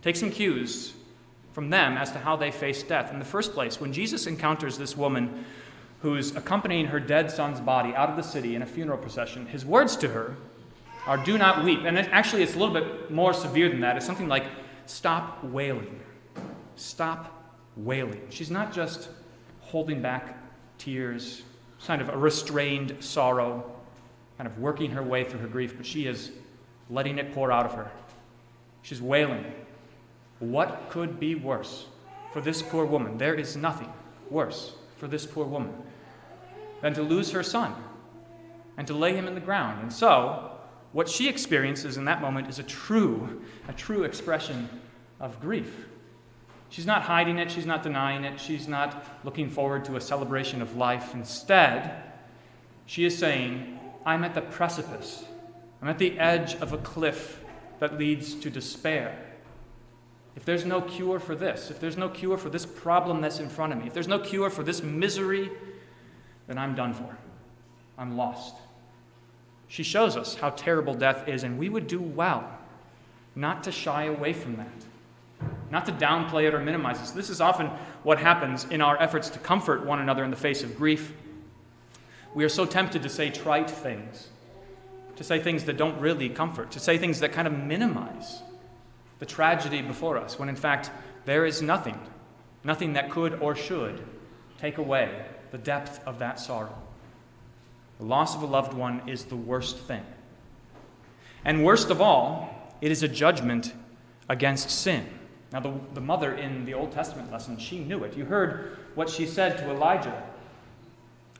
Take 0.00 0.16
some 0.16 0.30
cues 0.30 0.94
from 1.52 1.68
them 1.68 1.98
as 1.98 2.10
to 2.12 2.18
how 2.18 2.36
they 2.36 2.50
face 2.50 2.82
death. 2.82 3.12
In 3.12 3.18
the 3.18 3.26
first 3.26 3.52
place, 3.52 3.78
when 3.78 3.92
Jesus 3.92 4.26
encounters 4.26 4.78
this 4.78 4.96
woman 4.96 5.44
who's 6.00 6.34
accompanying 6.34 6.86
her 6.86 6.98
dead 6.98 7.30
son's 7.30 7.60
body 7.60 7.94
out 7.94 8.08
of 8.08 8.16
the 8.16 8.22
city 8.22 8.56
in 8.56 8.62
a 8.62 8.66
funeral 8.66 8.98
procession, 8.98 9.46
his 9.46 9.66
words 9.66 9.96
to 9.96 10.08
her 10.08 10.34
are, 11.06 11.18
Do 11.18 11.36
not 11.36 11.62
weep. 11.62 11.80
And 11.84 11.98
actually, 11.98 12.42
it's 12.42 12.54
a 12.54 12.58
little 12.58 12.74
bit 12.74 13.10
more 13.10 13.34
severe 13.34 13.68
than 13.68 13.80
that. 13.80 13.98
It's 13.98 14.06
something 14.06 14.28
like, 14.28 14.46
Stop 14.86 15.44
wailing. 15.44 16.00
Stop 16.74 17.54
wailing. 17.76 18.22
She's 18.30 18.50
not 18.50 18.72
just 18.72 19.10
holding 19.72 20.02
back 20.02 20.36
tears, 20.76 21.40
kind 21.86 22.02
of 22.02 22.10
a 22.10 22.16
restrained 22.16 22.94
sorrow, 23.00 23.64
kind 24.36 24.46
of 24.46 24.58
working 24.58 24.90
her 24.90 25.02
way 25.02 25.24
through 25.24 25.40
her 25.40 25.48
grief, 25.48 25.74
but 25.78 25.86
she 25.86 26.06
is 26.06 26.30
letting 26.90 27.16
it 27.18 27.32
pour 27.32 27.50
out 27.50 27.64
of 27.64 27.72
her. 27.72 27.90
She's 28.82 29.00
wailing. 29.00 29.46
What 30.40 30.90
could 30.90 31.18
be 31.18 31.34
worse 31.34 31.86
for 32.34 32.42
this 32.42 32.60
poor 32.60 32.84
woman? 32.84 33.16
There 33.16 33.34
is 33.34 33.56
nothing 33.56 33.90
worse 34.28 34.74
for 34.98 35.08
this 35.08 35.24
poor 35.24 35.46
woman 35.46 35.72
than 36.82 36.92
to 36.92 37.02
lose 37.02 37.30
her 37.30 37.42
son 37.42 37.74
and 38.76 38.86
to 38.86 38.92
lay 38.92 39.14
him 39.14 39.26
in 39.26 39.34
the 39.34 39.40
ground. 39.40 39.80
And 39.80 39.90
so, 39.90 40.50
what 40.92 41.08
she 41.08 41.30
experiences 41.30 41.96
in 41.96 42.04
that 42.04 42.20
moment 42.20 42.50
is 42.50 42.58
a 42.58 42.62
true, 42.62 43.42
a 43.68 43.72
true 43.72 44.02
expression 44.02 44.68
of 45.18 45.40
grief. 45.40 45.86
She's 46.72 46.86
not 46.86 47.02
hiding 47.02 47.36
it, 47.36 47.50
she's 47.50 47.66
not 47.66 47.82
denying 47.82 48.24
it, 48.24 48.40
she's 48.40 48.66
not 48.66 49.04
looking 49.24 49.50
forward 49.50 49.84
to 49.84 49.96
a 49.96 50.00
celebration 50.00 50.62
of 50.62 50.74
life. 50.74 51.12
Instead, 51.12 52.02
she 52.86 53.04
is 53.04 53.16
saying, 53.18 53.78
I'm 54.06 54.24
at 54.24 54.34
the 54.34 54.40
precipice, 54.40 55.22
I'm 55.82 55.88
at 55.88 55.98
the 55.98 56.18
edge 56.18 56.54
of 56.54 56.72
a 56.72 56.78
cliff 56.78 57.44
that 57.78 57.98
leads 57.98 58.34
to 58.36 58.48
despair. 58.48 59.22
If 60.34 60.46
there's 60.46 60.64
no 60.64 60.80
cure 60.80 61.20
for 61.20 61.34
this, 61.34 61.70
if 61.70 61.78
there's 61.78 61.98
no 61.98 62.08
cure 62.08 62.38
for 62.38 62.48
this 62.48 62.64
problem 62.64 63.20
that's 63.20 63.38
in 63.38 63.50
front 63.50 63.74
of 63.74 63.78
me, 63.78 63.86
if 63.86 63.92
there's 63.92 64.08
no 64.08 64.18
cure 64.18 64.48
for 64.48 64.62
this 64.62 64.82
misery, 64.82 65.50
then 66.46 66.56
I'm 66.56 66.74
done 66.74 66.94
for. 66.94 67.18
I'm 67.98 68.16
lost. 68.16 68.54
She 69.68 69.82
shows 69.82 70.16
us 70.16 70.36
how 70.36 70.48
terrible 70.48 70.94
death 70.94 71.28
is, 71.28 71.44
and 71.44 71.58
we 71.58 71.68
would 71.68 71.86
do 71.86 72.00
well 72.00 72.50
not 73.36 73.62
to 73.64 73.72
shy 73.72 74.04
away 74.04 74.32
from 74.32 74.56
that 74.56 74.91
not 75.72 75.86
to 75.86 75.92
downplay 75.92 76.46
it 76.46 76.54
or 76.54 76.60
minimize 76.60 77.00
it. 77.10 77.16
This 77.16 77.30
is 77.30 77.40
often 77.40 77.68
what 78.02 78.18
happens 78.18 78.64
in 78.64 78.82
our 78.82 79.00
efforts 79.00 79.30
to 79.30 79.38
comfort 79.38 79.86
one 79.86 80.00
another 80.00 80.22
in 80.22 80.30
the 80.30 80.36
face 80.36 80.62
of 80.62 80.76
grief. 80.76 81.14
We 82.34 82.44
are 82.44 82.50
so 82.50 82.66
tempted 82.66 83.02
to 83.02 83.08
say 83.08 83.30
trite 83.30 83.70
things, 83.70 84.28
to 85.16 85.24
say 85.24 85.40
things 85.40 85.64
that 85.64 85.78
don't 85.78 85.98
really 85.98 86.28
comfort, 86.28 86.72
to 86.72 86.80
say 86.80 86.98
things 86.98 87.20
that 87.20 87.32
kind 87.32 87.48
of 87.48 87.54
minimize 87.54 88.42
the 89.18 89.24
tragedy 89.24 89.80
before 89.80 90.18
us, 90.18 90.38
when 90.38 90.50
in 90.50 90.56
fact 90.56 90.90
there 91.24 91.46
is 91.46 91.62
nothing, 91.62 91.98
nothing 92.64 92.92
that 92.92 93.10
could 93.10 93.40
or 93.40 93.54
should 93.54 94.04
take 94.58 94.76
away 94.76 95.24
the 95.52 95.58
depth 95.58 96.06
of 96.06 96.18
that 96.18 96.38
sorrow. 96.38 96.76
The 97.98 98.04
loss 98.04 98.36
of 98.36 98.42
a 98.42 98.46
loved 98.46 98.74
one 98.74 99.08
is 99.08 99.24
the 99.24 99.36
worst 99.36 99.78
thing. 99.78 100.04
And 101.46 101.64
worst 101.64 101.88
of 101.88 102.02
all, 102.02 102.74
it 102.82 102.90
is 102.90 103.02
a 103.02 103.08
judgment 103.08 103.72
against 104.28 104.70
sin. 104.70 105.06
Now, 105.52 105.60
the, 105.60 105.74
the 105.94 106.00
mother 106.00 106.34
in 106.34 106.64
the 106.64 106.74
Old 106.74 106.92
Testament 106.92 107.30
lesson, 107.30 107.58
she 107.58 107.78
knew 107.78 108.04
it. 108.04 108.16
You 108.16 108.24
heard 108.24 108.78
what 108.94 109.10
she 109.10 109.26
said 109.26 109.58
to 109.58 109.70
Elijah 109.70 110.22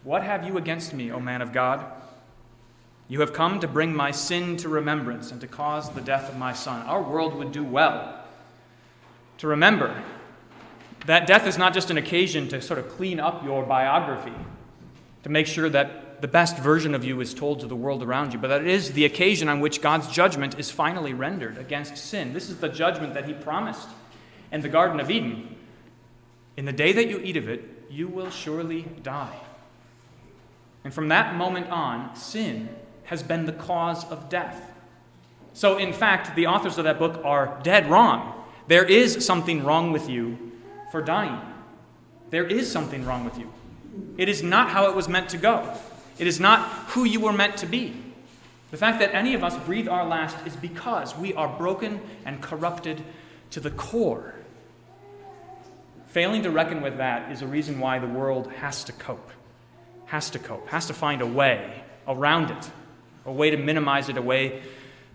What 0.05 0.23
have 0.23 0.47
you 0.47 0.59
against 0.59 0.93
me, 0.93 1.11
O 1.11 1.19
man 1.19 1.41
of 1.41 1.53
God? 1.53 1.85
You 3.09 3.21
have 3.21 3.33
come 3.33 3.61
to 3.61 3.69
bring 3.69 3.95
my 3.95 4.11
sin 4.11 4.57
to 4.59 4.69
remembrance 4.69 5.33
and 5.33 5.41
to 5.41 5.47
cause 5.47 5.91
the 5.91 6.01
death 6.01 6.29
of 6.29 6.39
my 6.39 6.53
son. 6.53 6.87
Our 6.87 7.03
world 7.03 7.35
would 7.35 7.53
do 7.53 7.65
well 7.65 8.19
to 9.39 9.47
remember 9.47 10.03
that 11.07 11.27
death 11.27 11.47
is 11.47 11.59
not 11.59 11.75
just 11.75 11.91
an 11.91 11.99
occasion 11.99 12.49
to 12.49 12.63
sort 12.63 12.79
of 12.79 12.89
clean 12.91 13.19
up 13.19 13.45
your 13.45 13.65
biography, 13.65 14.33
to 15.25 15.29
make 15.29 15.47
sure 15.47 15.69
that 15.69 16.23
the 16.23 16.29
best 16.29 16.57
version 16.59 16.95
of 16.95 17.05
you 17.05 17.21
is 17.21 17.35
told 17.35 17.61
to 17.61 17.67
the 17.67 17.75
world 17.75 18.03
around 18.03 18.33
you, 18.33 18.39
but 18.39 18.49
that 18.49 18.61
it 18.61 18.69
is 18.69 18.93
the 18.93 19.05
occasion 19.05 19.49
on 19.49 19.59
which 19.59 19.83
God's 19.83 20.07
judgment 20.07 20.59
is 20.59 20.71
finally 20.71 21.13
rendered 21.13 21.59
against 21.59 21.97
sin. 21.97 22.33
This 22.33 22.49
is 22.49 22.59
the 22.59 22.69
judgment 22.69 23.15
that 23.15 23.25
He 23.25 23.33
promised 23.35 23.89
in 24.53 24.61
the 24.61 24.69
Garden 24.69 25.01
of 25.01 25.11
Eden. 25.11 25.57
In 26.57 26.67
the 26.67 26.73
day 26.73 26.93
that 26.93 27.09
you 27.09 27.19
eat 27.19 27.37
of 27.37 27.49
it, 27.49 27.65
you 27.91 28.07
will 28.07 28.31
surely 28.31 28.83
die. 29.03 29.41
And 30.85 30.93
from 30.93 31.09
that 31.09 31.35
moment 31.35 31.71
on, 31.71 32.15
sin 32.15 32.69
has 33.05 33.23
been 33.23 33.47
the 33.47 33.53
cause 33.53 34.05
of 34.11 34.29
death. 34.29 34.71
So, 35.55 35.79
in 35.79 35.93
fact, 35.93 36.35
the 36.37 36.47
authors 36.47 36.79
of 36.79 36.85
that 36.85 36.99
book 36.99 37.21
are 37.25 37.59
dead 37.63 37.91
wrong. 37.91 38.45
There 38.69 38.85
is 38.85 39.25
something 39.25 39.65
wrong 39.65 39.93
with 39.93 40.09
you 40.09 40.53
for 40.91 41.03
dying. 41.03 41.41
There 42.31 42.47
is 42.47 42.71
something 42.71 43.05
wrong 43.05 43.25
with 43.25 43.39
you. 43.39 43.53
It 44.17 44.29
is 44.29 44.43
not 44.43 44.71
how 44.71 44.89
it 44.89 44.97
was 44.97 45.09
meant 45.09 45.29
to 45.31 45.37
go. 45.37 45.77
It 46.19 46.27
is 46.27 46.41
not 46.41 46.69
who 46.89 47.05
you 47.05 47.21
were 47.21 47.33
meant 47.33 47.57
to 47.59 47.67
be. 47.67 47.95
The 48.71 48.79
fact 48.79 49.01
that 49.01 49.15
any 49.15 49.35
of 49.35 49.45
us 49.45 49.57
breathe 49.67 49.89
our 49.89 50.07
last 50.07 50.37
is 50.47 50.57
because 50.57 51.17
we 51.17 51.35
are 51.35 51.49
broken 51.49 52.01
and 52.25 52.41
corrupted 52.41 53.03
to 53.51 53.61
the 53.61 53.71
core. 53.71 54.35
Failing 56.13 56.43
to 56.43 56.51
reckon 56.51 56.83
with 56.83 56.99
that 56.99 57.33
is 57.33 57.41
a 57.41 57.47
reason 57.47 57.81
why 57.81 57.99
the 57.99 58.07
world 58.07 58.53
has 58.53 58.85
to 58.85 58.93
cope, 58.93 59.31
has 60.05 60.29
to 60.29 60.39
cope, 60.39 60.69
has 60.69 60.87
to 60.89 60.93
find 60.93 61.23
a 61.23 61.27
way 61.27 61.83
around 62.07 62.51
it, 62.51 62.71
a 63.25 63.33
way 63.33 63.49
to 63.49 63.57
minimize 63.57 64.11
it, 64.11 64.19
a 64.19 64.23
way 64.23 64.61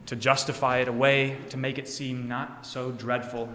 to 0.08 0.16
justify 0.16 0.80
it, 0.80 0.88
a 0.88 0.92
way 0.92 1.38
to 1.50 1.58
make 1.58 1.78
it 1.78 1.88
seem 1.88 2.28
not 2.28 2.66
so 2.66 2.90
dreadful, 2.90 3.48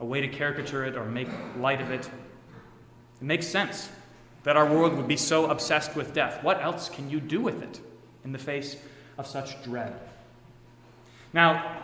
a 0.00 0.04
way 0.04 0.20
to 0.20 0.26
caricature 0.26 0.84
it 0.84 0.96
or 0.96 1.04
make 1.04 1.28
light 1.56 1.80
of 1.80 1.92
it. 1.92 2.06
It 2.06 3.24
makes 3.24 3.46
sense 3.46 3.88
that 4.42 4.56
our 4.56 4.66
world 4.66 4.94
would 4.96 5.06
be 5.06 5.16
so 5.16 5.48
obsessed 5.48 5.94
with 5.94 6.12
death. 6.12 6.42
What 6.42 6.60
else 6.60 6.88
can 6.88 7.08
you 7.08 7.20
do 7.20 7.40
with 7.40 7.62
it 7.62 7.80
in 8.24 8.32
the 8.32 8.38
face 8.38 8.76
of 9.16 9.28
such 9.28 9.62
dread? 9.62 9.94
Now, 11.32 11.82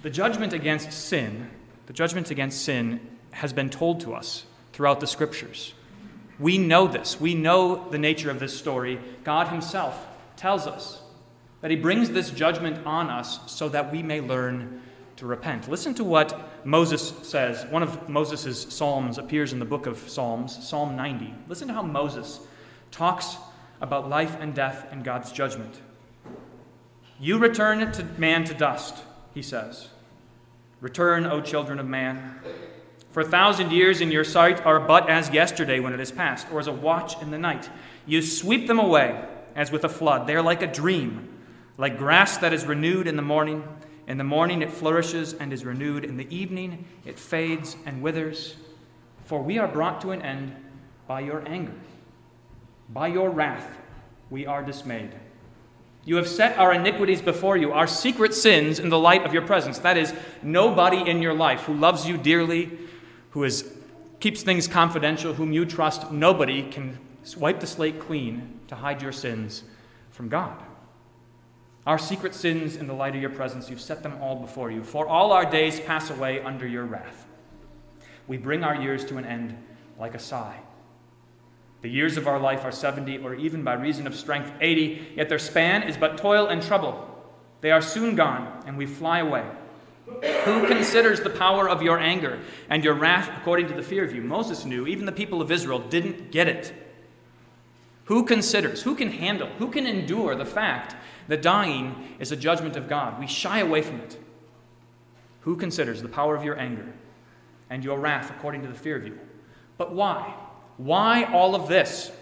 the 0.00 0.08
judgment 0.08 0.54
against 0.54 0.90
sin, 0.90 1.50
the 1.84 1.92
judgment 1.92 2.30
against 2.30 2.64
sin 2.64 3.10
has 3.36 3.52
been 3.52 3.70
told 3.70 4.00
to 4.00 4.14
us 4.14 4.44
throughout 4.72 5.00
the 5.00 5.06
scriptures. 5.06 5.74
We 6.38 6.58
know 6.58 6.86
this. 6.86 7.20
We 7.20 7.34
know 7.34 7.88
the 7.90 7.98
nature 7.98 8.30
of 8.30 8.40
this 8.40 8.56
story. 8.56 8.98
God 9.24 9.48
Himself 9.48 10.06
tells 10.36 10.66
us 10.66 11.02
that 11.60 11.70
He 11.70 11.76
brings 11.76 12.10
this 12.10 12.30
judgment 12.30 12.86
on 12.86 13.08
us 13.08 13.40
so 13.46 13.68
that 13.70 13.92
we 13.92 14.02
may 14.02 14.20
learn 14.20 14.82
to 15.16 15.26
repent. 15.26 15.68
Listen 15.68 15.94
to 15.94 16.04
what 16.04 16.66
Moses 16.66 17.14
says. 17.22 17.64
One 17.66 17.82
of 17.82 18.08
Moses' 18.08 18.62
Psalms 18.74 19.18
appears 19.18 19.52
in 19.52 19.58
the 19.58 19.64
book 19.64 19.86
of 19.86 19.98
Psalms, 20.10 20.66
Psalm 20.66 20.96
90. 20.96 21.34
Listen 21.48 21.68
to 21.68 21.74
how 21.74 21.82
Moses 21.82 22.40
talks 22.90 23.36
about 23.80 24.08
life 24.08 24.36
and 24.40 24.54
death 24.54 24.86
and 24.90 25.04
God's 25.04 25.32
judgment. 25.32 25.80
You 27.18 27.38
return 27.38 27.90
to 27.92 28.04
man 28.18 28.44
to 28.44 28.54
dust, 28.54 29.02
he 29.32 29.40
says. 29.40 29.88
Return, 30.80 31.24
O 31.24 31.40
children 31.40 31.78
of 31.78 31.86
man. 31.86 32.40
For 33.16 33.22
a 33.22 33.24
thousand 33.24 33.72
years 33.72 34.02
in 34.02 34.10
your 34.10 34.24
sight 34.24 34.66
are 34.66 34.78
but 34.78 35.08
as 35.08 35.30
yesterday 35.30 35.80
when 35.80 35.94
it 35.94 36.00
is 36.00 36.12
past, 36.12 36.48
or 36.52 36.60
as 36.60 36.66
a 36.66 36.72
watch 36.72 37.18
in 37.22 37.30
the 37.30 37.38
night. 37.38 37.70
You 38.04 38.20
sweep 38.20 38.66
them 38.66 38.78
away 38.78 39.24
as 39.54 39.72
with 39.72 39.84
a 39.84 39.88
flood. 39.88 40.26
They 40.26 40.34
are 40.34 40.42
like 40.42 40.60
a 40.60 40.66
dream, 40.66 41.26
like 41.78 41.96
grass 41.96 42.36
that 42.36 42.52
is 42.52 42.66
renewed 42.66 43.06
in 43.06 43.16
the 43.16 43.22
morning. 43.22 43.66
In 44.06 44.18
the 44.18 44.24
morning 44.24 44.60
it 44.60 44.70
flourishes 44.70 45.32
and 45.32 45.50
is 45.50 45.64
renewed. 45.64 46.04
In 46.04 46.18
the 46.18 46.28
evening 46.28 46.84
it 47.06 47.18
fades 47.18 47.74
and 47.86 48.02
withers. 48.02 48.56
For 49.24 49.40
we 49.40 49.56
are 49.56 49.66
brought 49.66 50.02
to 50.02 50.10
an 50.10 50.20
end 50.20 50.54
by 51.06 51.20
your 51.20 51.42
anger. 51.48 51.72
By 52.90 53.06
your 53.06 53.30
wrath 53.30 53.78
we 54.28 54.44
are 54.44 54.62
dismayed. 54.62 55.14
You 56.04 56.16
have 56.16 56.28
set 56.28 56.58
our 56.58 56.74
iniquities 56.74 57.22
before 57.22 57.56
you, 57.56 57.72
our 57.72 57.86
secret 57.86 58.34
sins 58.34 58.78
in 58.78 58.90
the 58.90 58.98
light 58.98 59.24
of 59.24 59.32
your 59.32 59.42
presence. 59.42 59.78
That 59.78 59.96
is, 59.96 60.12
nobody 60.42 60.98
in 61.08 61.22
your 61.22 61.34
life 61.34 61.62
who 61.62 61.72
loves 61.72 62.06
you 62.06 62.18
dearly, 62.18 62.78
who 63.36 63.44
is, 63.44 63.70
keeps 64.18 64.42
things 64.42 64.66
confidential, 64.66 65.34
whom 65.34 65.52
you 65.52 65.66
trust, 65.66 66.10
nobody 66.10 66.62
can 66.70 66.98
wipe 67.36 67.60
the 67.60 67.66
slate 67.66 68.00
clean 68.00 68.58
to 68.66 68.74
hide 68.74 69.02
your 69.02 69.12
sins 69.12 69.62
from 70.08 70.30
God. 70.30 70.58
Our 71.86 71.98
secret 71.98 72.34
sins 72.34 72.76
in 72.76 72.86
the 72.86 72.94
light 72.94 73.14
of 73.14 73.20
your 73.20 73.28
presence, 73.28 73.68
you've 73.68 73.82
set 73.82 74.02
them 74.02 74.16
all 74.22 74.36
before 74.36 74.70
you. 74.70 74.82
For 74.82 75.06
all 75.06 75.32
our 75.32 75.44
days 75.44 75.80
pass 75.80 76.08
away 76.08 76.40
under 76.40 76.66
your 76.66 76.86
wrath. 76.86 77.26
We 78.26 78.38
bring 78.38 78.64
our 78.64 78.74
years 78.74 79.04
to 79.04 79.18
an 79.18 79.26
end 79.26 79.62
like 79.98 80.14
a 80.14 80.18
sigh. 80.18 80.60
The 81.82 81.90
years 81.90 82.16
of 82.16 82.26
our 82.26 82.40
life 82.40 82.64
are 82.64 82.72
70, 82.72 83.18
or 83.18 83.34
even 83.34 83.62
by 83.62 83.74
reason 83.74 84.06
of 84.06 84.16
strength 84.16 84.50
80, 84.62 85.12
yet 85.14 85.28
their 85.28 85.38
span 85.38 85.82
is 85.82 85.98
but 85.98 86.16
toil 86.16 86.46
and 86.46 86.62
trouble. 86.62 87.06
They 87.60 87.70
are 87.70 87.82
soon 87.82 88.16
gone, 88.16 88.62
and 88.66 88.78
we 88.78 88.86
fly 88.86 89.18
away. 89.18 89.44
Who 90.06 90.66
considers 90.66 91.20
the 91.20 91.30
power 91.30 91.68
of 91.68 91.82
your 91.82 91.98
anger 91.98 92.40
and 92.70 92.84
your 92.84 92.94
wrath 92.94 93.30
according 93.36 93.68
to 93.68 93.74
the 93.74 93.82
fear 93.82 94.04
of 94.04 94.14
you? 94.14 94.22
Moses 94.22 94.64
knew, 94.64 94.86
even 94.86 95.04
the 95.04 95.12
people 95.12 95.42
of 95.42 95.50
Israel 95.50 95.80
didn't 95.80 96.30
get 96.30 96.48
it. 96.48 96.72
Who 98.04 98.24
considers, 98.24 98.82
who 98.82 98.94
can 98.94 99.10
handle, 99.10 99.48
who 99.58 99.68
can 99.68 99.86
endure 99.86 100.36
the 100.36 100.44
fact 100.44 100.94
that 101.26 101.42
dying 101.42 102.16
is 102.20 102.30
a 102.30 102.36
judgment 102.36 102.76
of 102.76 102.88
God. 102.88 103.18
We 103.18 103.26
shy 103.26 103.58
away 103.58 103.82
from 103.82 104.00
it. 104.00 104.16
Who 105.40 105.56
considers 105.56 106.02
the 106.02 106.08
power 106.08 106.36
of 106.36 106.44
your 106.44 106.58
anger 106.58 106.92
and 107.68 107.82
your 107.82 107.98
wrath 107.98 108.30
according 108.30 108.62
to 108.62 108.68
the 108.68 108.74
fear 108.74 108.96
of 108.96 109.06
you? 109.06 109.18
But 109.76 109.92
why? 109.92 110.34
Why 110.76 111.24
all 111.24 111.56
of 111.56 111.68
this? 111.68 112.12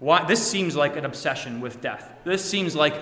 Why 0.00 0.24
this 0.24 0.44
seems 0.44 0.74
like 0.74 0.96
an 0.96 1.04
obsession 1.04 1.60
with 1.60 1.80
death. 1.80 2.12
This 2.24 2.44
seems 2.44 2.74
like 2.74 2.94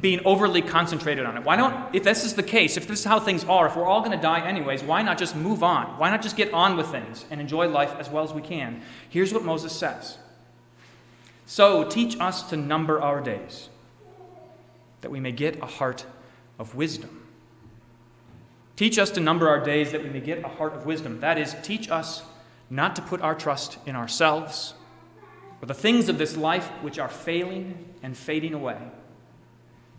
being 0.00 0.20
overly 0.24 0.62
concentrated 0.62 1.24
on 1.24 1.36
it. 1.36 1.44
Why 1.44 1.56
don't 1.56 1.94
if 1.94 2.04
this 2.04 2.24
is 2.24 2.34
the 2.34 2.42
case, 2.42 2.76
if 2.76 2.86
this 2.86 3.00
is 3.00 3.04
how 3.04 3.20
things 3.20 3.44
are, 3.44 3.66
if 3.66 3.76
we're 3.76 3.86
all 3.86 4.00
going 4.00 4.16
to 4.16 4.22
die 4.22 4.46
anyways, 4.46 4.82
why 4.82 5.02
not 5.02 5.18
just 5.18 5.36
move 5.36 5.62
on? 5.62 5.98
Why 5.98 6.10
not 6.10 6.22
just 6.22 6.36
get 6.36 6.52
on 6.52 6.76
with 6.76 6.88
things 6.88 7.24
and 7.30 7.40
enjoy 7.40 7.68
life 7.68 7.94
as 7.98 8.08
well 8.08 8.24
as 8.24 8.32
we 8.32 8.42
can? 8.42 8.82
Here's 9.08 9.32
what 9.32 9.44
Moses 9.44 9.72
says. 9.72 10.18
So 11.46 11.84
teach 11.84 12.18
us 12.20 12.42
to 12.50 12.56
number 12.56 13.00
our 13.00 13.20
days 13.20 13.68
that 15.02 15.10
we 15.10 15.20
may 15.20 15.32
get 15.32 15.62
a 15.62 15.66
heart 15.66 16.06
of 16.58 16.74
wisdom. 16.74 17.26
Teach 18.76 18.98
us 18.98 19.10
to 19.10 19.20
number 19.20 19.48
our 19.48 19.62
days 19.62 19.92
that 19.92 20.02
we 20.02 20.10
may 20.10 20.20
get 20.20 20.44
a 20.44 20.48
heart 20.48 20.74
of 20.74 20.86
wisdom. 20.86 21.20
That 21.20 21.38
is, 21.38 21.54
teach 21.62 21.90
us 21.90 22.22
not 22.70 22.96
to 22.96 23.02
put 23.02 23.20
our 23.20 23.34
trust 23.34 23.78
in 23.86 23.94
ourselves 23.94 24.74
or 25.62 25.66
the 25.66 25.74
things 25.74 26.08
of 26.08 26.18
this 26.18 26.36
life 26.36 26.66
which 26.82 26.98
are 26.98 27.08
failing 27.08 27.94
and 28.02 28.16
fading 28.16 28.54
away. 28.54 28.78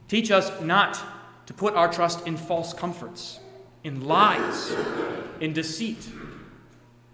Teach 0.07 0.31
us 0.31 0.61
not 0.61 1.01
to 1.47 1.53
put 1.53 1.73
our 1.73 1.91
trust 1.91 2.27
in 2.27 2.37
false 2.37 2.73
comforts, 2.73 3.39
in 3.83 4.05
lies, 4.05 4.75
in 5.39 5.53
deceit, 5.53 6.07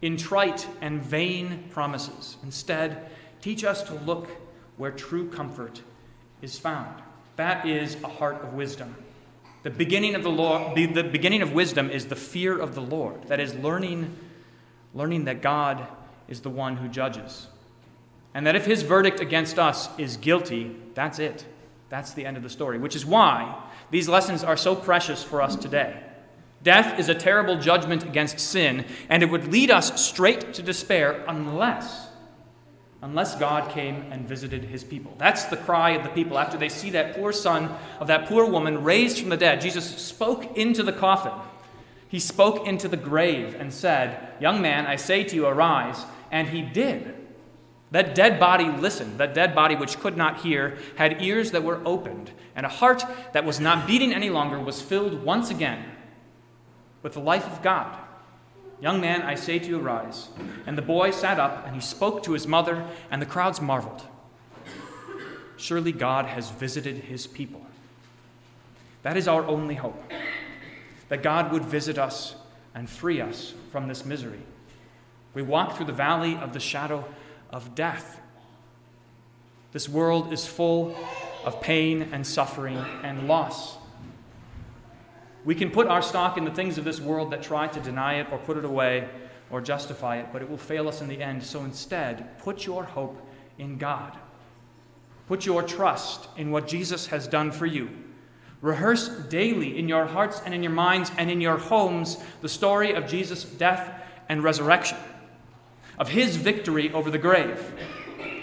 in 0.02 0.18
trite 0.18 0.68
and 0.82 1.02
vain 1.02 1.66
promises. 1.70 2.38
Instead, 2.44 3.10
teach 3.42 3.64
us 3.64 3.84
to 3.84 3.94
look 3.94 4.30
where 4.78 4.92
true 4.92 5.30
comfort 5.30 5.82
is 6.42 6.58
found. 6.58 7.02
That 7.36 7.66
is 7.66 7.96
a 8.04 8.08
heart 8.08 8.42
of 8.42 8.54
wisdom. 8.54 8.96
The 9.64 9.70
beginning 9.70 10.16
of 10.16 10.24
the 10.24 10.30
law, 10.30 10.74
the, 10.74 11.04
beginning 11.04 11.42
of 11.42 11.54
wisdom 11.54 11.90
is 11.90 12.08
the 12.08 12.16
fear 12.16 12.58
of 12.58 12.74
the 12.74 12.82
Lord. 12.82 13.28
That 13.28 13.40
is 13.40 13.54
learning, 13.54 14.16
learning 14.94 15.26
that 15.26 15.42
God 15.42 15.88
is 16.28 16.42
the 16.42 16.50
one 16.50 16.78
who 16.78 16.88
judges. 16.88 17.48
And 18.34 18.48
that 18.48 18.56
if 18.56 18.66
his 18.66 18.82
verdict 18.82 19.20
against 19.20 19.60
us 19.60 19.90
is 20.00 20.18
guilty, 20.18 20.76
that's 20.96 21.20
it. 21.20 21.46
That's 21.92 22.14
the 22.14 22.26
end 22.26 22.38
of 22.38 22.44
the 22.44 22.50
story, 22.50 22.80
which 22.80 22.96
is 22.96 23.06
why 23.06 23.54
these 23.92 24.08
lessons 24.08 24.46
are 24.46 24.56
so 24.56 24.76
precious 24.76 25.22
for 25.22 25.42
us 25.42 25.58
today. 25.58 26.02
Death 26.64 26.98
is 26.98 27.10
a 27.10 27.16
terrible 27.16 27.60
judgment 27.60 28.04
against 28.04 28.40
sin, 28.40 28.86
and 29.10 29.22
it 29.22 29.30
would 29.30 29.52
lead 29.52 29.70
us 29.70 30.02
straight 30.02 30.54
to 30.54 30.64
despair 30.64 31.24
unless 31.28 32.08
unless 33.04 33.36
God 33.36 33.72
came 33.72 34.06
and 34.12 34.28
visited 34.28 34.64
his 34.64 34.84
people. 34.84 35.16
That's 35.18 35.46
the 35.46 35.58
cry 35.58 35.92
of 35.92 36.04
the 36.04 36.12
people 36.12 36.38
after 36.38 36.56
they 36.56 36.70
see 36.70 36.92
that 36.92 37.16
poor 37.16 37.34
son 37.34 37.76
of 38.00 38.06
that 38.08 38.28
poor 38.28 38.46
woman 38.46 38.84
raised 38.84 39.20
from 39.20 39.30
the 39.30 39.38
dead. 39.38 39.60
Jesus 39.60 39.86
spoke 39.98 40.56
into 40.56 40.84
the 40.84 40.94
coffin. 40.94 41.34
He 42.08 42.20
spoke 42.20 42.68
into 42.68 42.88
the 42.88 42.98
grave 42.98 43.56
and 43.60 43.74
said, 43.74 44.36
Young 44.40 44.62
man, 44.62 44.86
I 44.86 44.98
say 44.98 45.24
to 45.24 45.36
you, 45.36 45.48
arise. 45.48 46.06
And 46.30 46.50
he 46.50 46.62
did. 46.62 47.21
That 47.92 48.16
dead 48.16 48.40
body 48.40 48.66
listened. 48.66 49.18
That 49.18 49.34
dead 49.34 49.54
body, 49.54 49.76
which 49.76 50.00
could 50.00 50.18
not 50.18 50.42
hear, 50.42 50.78
had 50.96 51.22
ears 51.22 51.52
that 51.52 51.64
were 51.64 51.82
opened, 51.86 52.32
and 52.56 52.66
a 52.66 52.70
heart 52.70 53.04
that 53.34 53.46
was 53.46 53.60
not 53.60 53.86
beating 53.86 54.14
any 54.14 54.30
longer 54.30 54.60
was 54.60 54.82
filled 54.82 55.24
once 55.24 55.50
again 55.50 55.84
with 57.04 57.14
the 57.14 57.20
life 57.20 57.46
of 57.46 57.62
God. 57.62 57.98
Young 58.80 59.00
man, 59.00 59.22
I 59.22 59.36
say 59.36 59.60
to 59.60 59.68
you, 59.68 59.80
arise. 59.80 60.30
And 60.66 60.78
the 60.78 60.82
boy 60.82 61.12
sat 61.12 61.40
up, 61.40 61.66
and 61.68 61.76
he 61.76 61.82
spoke 61.82 62.24
to 62.24 62.32
his 62.32 62.48
mother, 62.48 62.88
and 63.12 63.22
the 63.22 63.28
crowds 63.28 63.62
marveled. 63.62 64.04
Surely 65.58 65.92
God 65.92 66.26
has 66.26 66.50
visited 66.50 66.96
his 66.96 67.28
people. 67.28 67.62
That 69.04 69.18
is 69.18 69.28
our 69.28 69.46
only 69.46 69.76
hope 69.76 70.02
that 71.10 71.22
God 71.22 71.52
would 71.52 71.66
visit 71.66 71.98
us 71.98 72.36
and 72.74 72.90
free 72.90 73.20
us 73.20 73.54
from 73.72 73.88
this 73.88 74.06
misery. 74.06 74.42
We 75.34 75.42
walk 75.42 75.76
through 75.76 75.88
the 75.88 75.94
valley 75.94 76.36
of 76.36 76.54
the 76.54 76.60
shadow 76.60 77.06
of 77.52 77.76
death. 77.76 78.20
This 79.72 79.88
world 79.88 80.34
is 80.34 80.46
full 80.46 80.96
of 81.46 81.62
pain 81.62 82.10
and 82.12 82.26
suffering 82.26 82.78
and 83.04 83.28
loss. 83.28 83.78
We 85.44 85.56
can 85.56 85.72
put 85.72 85.88
our 85.88 86.02
stock 86.02 86.38
in 86.38 86.46
the 86.46 86.52
things 86.52 86.78
of 86.78 86.84
this 86.84 87.00
world 87.00 87.32
that 87.32 87.42
try 87.42 87.68
to 87.68 87.80
deny 87.80 88.16
it 88.16 88.28
or 88.32 88.38
put 88.38 88.58
it 88.58 88.66
away 88.66 89.08
or 89.50 89.60
justify 89.60 90.18
it, 90.18 90.28
but 90.32 90.42
it 90.42 90.50
will 90.50 90.58
fail 90.58 90.88
us 90.88 91.02
in 91.02 91.08
the 91.08 91.22
end. 91.22 91.44
So 91.44 91.64
instead, 91.66 92.38
put 92.40 92.66
your 92.66 92.84
hope 92.84 93.20
in 93.58 93.78
God. 93.78 94.18
Put 95.28 95.46
your 95.46 95.64
trust 95.64 96.28
in 96.38 96.52
what 96.52 96.68
Jesus 96.68 97.08
has 97.08 97.28
done 97.28 97.52
for 97.52 97.66
you. 97.66 97.90
Rehearse 98.62 99.10
daily 99.30 99.80
in 99.80 99.90
your 99.90 100.06
hearts 100.06 100.42
and 100.46 100.54
in 100.54 100.62
your 100.62 100.72
minds 100.72 101.12
and 101.18 101.32
in 101.32 101.42
your 101.42 101.58
homes 101.58 102.18
the 102.42 102.50
story 102.50 102.94
of 102.94 103.08
Jesus' 103.08 103.44
death 103.44 103.92
and 104.30 104.44
resurrection, 104.44 104.98
of 106.02 106.10
his 106.10 106.36
victory 106.36 106.92
over 106.94 107.12
the 107.12 107.18
grave, 107.20 107.64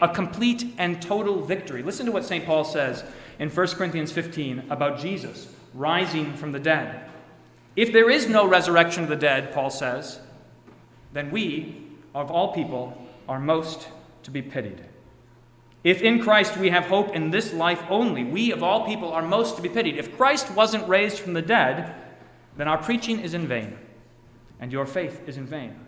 a 0.00 0.09
complete 0.09 0.65
and 0.79 1.03
total 1.03 1.45
victory. 1.45 1.83
Listen 1.83 2.07
to 2.07 2.12
what 2.12 2.25
St. 2.25 2.47
Paul 2.47 2.62
says 2.62 3.03
in 3.41 3.50
1 3.50 3.67
Corinthians 3.71 4.12
15 4.12 4.67
about 4.71 5.00
Jesus 5.00 5.53
rising 5.75 6.35
from 6.35 6.53
the 6.53 6.61
dead. 6.61 7.11
If 7.75 7.93
there 7.93 8.09
is 8.11 8.29
no 8.29 8.47
resurrection 8.47 9.03
of 9.03 9.09
the 9.09 9.17
dead, 9.17 9.53
Paul 9.53 9.71
says, 9.71 10.21
then 11.12 11.33
we, 11.33 11.83
of 12.15 12.31
all 12.31 12.55
people, 12.55 12.97
are 13.29 13.41
most 13.41 13.88
to 14.23 14.31
be 14.31 14.41
pitied. 14.41 14.85
If 15.83 16.00
in 16.00 16.23
Christ 16.23 16.57
we 16.57 16.71
have 16.71 16.85
hope 16.85 17.12
in 17.17 17.33
this 17.33 17.53
life 17.53 17.83
only, 17.91 18.23
we 18.23 18.53
of 18.53 18.62
all 18.62 18.87
people 18.87 19.12
are 19.12 19.23
most 19.23 19.57
to 19.57 19.62
be 19.62 19.69
pitied. 19.69 19.97
If 19.97 20.17
Christ 20.17 20.49
wasn't 20.53 20.88
raised 20.88 21.19
from 21.19 21.33
the 21.33 21.43
dead, 21.43 21.93
then 22.57 22.69
our 22.69 22.79
preaching 22.79 23.19
is 23.19 23.35
in 23.35 23.49
vain, 23.49 23.77
and 24.61 24.73
your 24.73 24.87
faith 24.87 25.23
is 25.27 25.37
in 25.37 25.47
vain. 25.47 25.88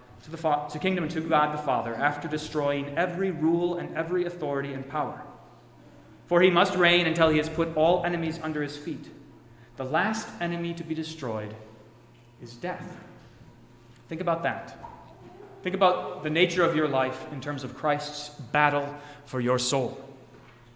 to 0.23 0.31
the 0.31 0.37
fa- 0.37 0.67
to 0.71 0.79
kingdom 0.79 1.03
and 1.03 1.13
to 1.13 1.21
God 1.21 1.53
the 1.53 1.61
Father, 1.61 1.95
after 1.95 2.27
destroying 2.27 2.97
every 2.97 3.31
rule 3.31 3.77
and 3.77 3.95
every 3.95 4.25
authority 4.25 4.73
and 4.73 4.87
power. 4.87 5.21
For 6.27 6.41
he 6.41 6.49
must 6.49 6.75
reign 6.75 7.07
until 7.07 7.29
he 7.29 7.37
has 7.37 7.49
put 7.49 7.75
all 7.75 8.05
enemies 8.05 8.39
under 8.41 8.61
his 8.61 8.77
feet. 8.77 9.09
The 9.77 9.83
last 9.83 10.27
enemy 10.39 10.73
to 10.75 10.83
be 10.83 10.95
destroyed 10.95 11.55
is 12.41 12.53
death. 12.53 12.97
Think 14.07 14.21
about 14.21 14.43
that. 14.43 14.77
Think 15.63 15.75
about 15.75 16.23
the 16.23 16.29
nature 16.29 16.63
of 16.63 16.75
your 16.75 16.87
life 16.87 17.25
in 17.31 17.41
terms 17.41 17.63
of 17.63 17.75
Christ's 17.75 18.29
battle 18.29 18.95
for 19.25 19.39
your 19.39 19.59
soul, 19.59 20.03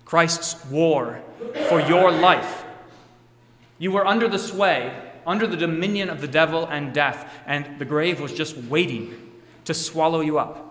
Christ's 0.06 0.64
war 0.66 1.22
for 1.70 1.82
your 1.82 2.12
life. 2.12 2.64
You 3.78 3.92
were 3.92 4.06
under 4.06 4.28
the 4.28 4.40
sway, 4.40 4.96
under 5.26 5.48
the 5.48 5.58
dominion 5.58 6.10
of 6.10 6.22
the 6.22 6.28
devil 6.28 6.66
and 6.66 6.94
death, 6.94 7.32
and 7.46 7.80
the 7.80 7.86
grave 7.86 8.20
was 8.20 8.32
just 8.32 8.58
waiting 8.58 9.25
to 9.66 9.74
swallow 9.74 10.22
you 10.22 10.40
up. 10.40 10.66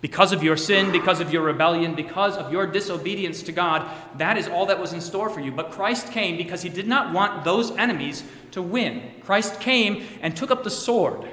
Because 0.00 0.32
of 0.32 0.42
your 0.42 0.58
sin, 0.58 0.92
because 0.92 1.20
of 1.20 1.32
your 1.32 1.42
rebellion, 1.42 1.94
because 1.94 2.36
of 2.36 2.52
your 2.52 2.66
disobedience 2.66 3.42
to 3.44 3.52
God, 3.52 3.90
that 4.18 4.36
is 4.36 4.46
all 4.46 4.66
that 4.66 4.78
was 4.78 4.92
in 4.92 5.00
store 5.00 5.30
for 5.30 5.40
you. 5.40 5.50
But 5.50 5.70
Christ 5.70 6.12
came 6.12 6.36
because 6.36 6.60
he 6.60 6.68
did 6.68 6.86
not 6.86 7.14
want 7.14 7.44
those 7.44 7.70
enemies 7.70 8.22
to 8.50 8.60
win. 8.60 9.02
Christ 9.22 9.60
came 9.60 10.04
and 10.20 10.36
took 10.36 10.50
up 10.50 10.62
the 10.62 10.70
sword, 10.70 11.26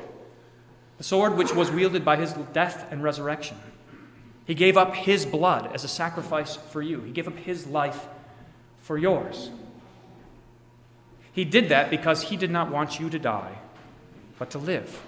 the 0.97 1.03
sword 1.03 1.35
which 1.35 1.53
was 1.53 1.69
wielded 1.69 2.05
by 2.05 2.15
his 2.15 2.31
death 2.53 2.89
and 2.91 3.03
resurrection. 3.03 3.57
He 4.45 4.55
gave 4.55 4.77
up 4.77 4.95
his 4.95 5.25
blood 5.25 5.69
as 5.73 5.83
a 5.83 5.89
sacrifice 5.89 6.55
for 6.55 6.81
you, 6.81 7.01
he 7.01 7.11
gave 7.11 7.27
up 7.27 7.37
his 7.37 7.67
life 7.67 8.07
for 8.79 8.97
yours. 8.97 9.49
He 11.33 11.45
did 11.45 11.69
that 11.69 11.89
because 11.89 12.23
he 12.23 12.37
did 12.37 12.51
not 12.51 12.71
want 12.71 12.99
you 12.99 13.09
to 13.09 13.19
die, 13.19 13.57
but 14.39 14.49
to 14.51 14.57
live. 14.57 15.01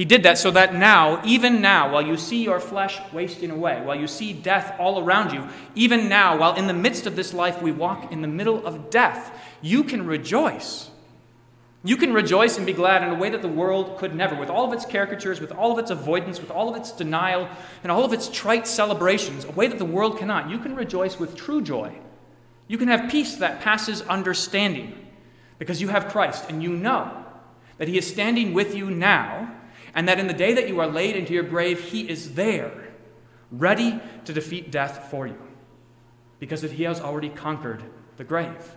He 0.00 0.06
did 0.06 0.22
that 0.22 0.38
so 0.38 0.50
that 0.52 0.74
now, 0.74 1.20
even 1.26 1.60
now, 1.60 1.92
while 1.92 2.00
you 2.00 2.16
see 2.16 2.42
your 2.42 2.58
flesh 2.58 2.98
wasting 3.12 3.50
away, 3.50 3.82
while 3.82 4.00
you 4.00 4.06
see 4.06 4.32
death 4.32 4.74
all 4.78 5.04
around 5.04 5.30
you, 5.30 5.46
even 5.74 6.08
now, 6.08 6.38
while 6.38 6.54
in 6.54 6.66
the 6.66 6.72
midst 6.72 7.06
of 7.06 7.16
this 7.16 7.34
life 7.34 7.60
we 7.60 7.70
walk 7.70 8.10
in 8.10 8.22
the 8.22 8.26
middle 8.26 8.66
of 8.66 8.88
death, 8.88 9.30
you 9.60 9.84
can 9.84 10.06
rejoice. 10.06 10.88
You 11.84 11.98
can 11.98 12.14
rejoice 12.14 12.56
and 12.56 12.64
be 12.64 12.72
glad 12.72 13.02
in 13.02 13.10
a 13.10 13.14
way 13.14 13.28
that 13.28 13.42
the 13.42 13.48
world 13.48 13.98
could 13.98 14.14
never, 14.14 14.34
with 14.34 14.48
all 14.48 14.64
of 14.64 14.72
its 14.72 14.86
caricatures, 14.86 15.38
with 15.38 15.52
all 15.52 15.70
of 15.70 15.78
its 15.78 15.90
avoidance, 15.90 16.40
with 16.40 16.50
all 16.50 16.70
of 16.70 16.76
its 16.76 16.92
denial, 16.92 17.46
and 17.82 17.92
all 17.92 18.02
of 18.02 18.14
its 18.14 18.30
trite 18.30 18.66
celebrations, 18.66 19.44
a 19.44 19.50
way 19.50 19.66
that 19.66 19.76
the 19.76 19.84
world 19.84 20.16
cannot. 20.16 20.48
You 20.48 20.60
can 20.60 20.76
rejoice 20.76 21.18
with 21.18 21.36
true 21.36 21.60
joy. 21.60 21.92
You 22.68 22.78
can 22.78 22.88
have 22.88 23.10
peace 23.10 23.34
that 23.34 23.60
passes 23.60 24.00
understanding 24.00 24.94
because 25.58 25.82
you 25.82 25.88
have 25.88 26.08
Christ 26.08 26.46
and 26.48 26.62
you 26.62 26.70
know 26.70 27.22
that 27.76 27.88
He 27.88 27.98
is 27.98 28.08
standing 28.08 28.54
with 28.54 28.74
you 28.74 28.90
now 28.90 29.59
and 29.94 30.08
that 30.08 30.18
in 30.18 30.26
the 30.26 30.32
day 30.32 30.54
that 30.54 30.68
you 30.68 30.80
are 30.80 30.86
laid 30.86 31.16
into 31.16 31.32
your 31.32 31.42
grave, 31.42 31.80
He 31.80 32.08
is 32.08 32.34
there, 32.34 32.88
ready 33.50 34.00
to 34.24 34.32
defeat 34.32 34.70
death 34.70 35.08
for 35.10 35.26
you, 35.26 35.38
because 36.38 36.62
that 36.62 36.72
He 36.72 36.84
has 36.84 37.00
already 37.00 37.28
conquered 37.28 37.82
the 38.16 38.24
grave. 38.24 38.76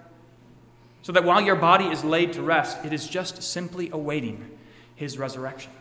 So 1.01 1.11
that 1.11 1.23
while 1.23 1.41
your 1.41 1.55
body 1.55 1.85
is 1.85 2.03
laid 2.03 2.33
to 2.33 2.41
rest, 2.41 2.83
it 2.85 2.93
is 2.93 3.07
just 3.07 3.43
simply 3.43 3.89
awaiting 3.91 4.57
His 4.95 5.17
resurrection. 5.17 5.71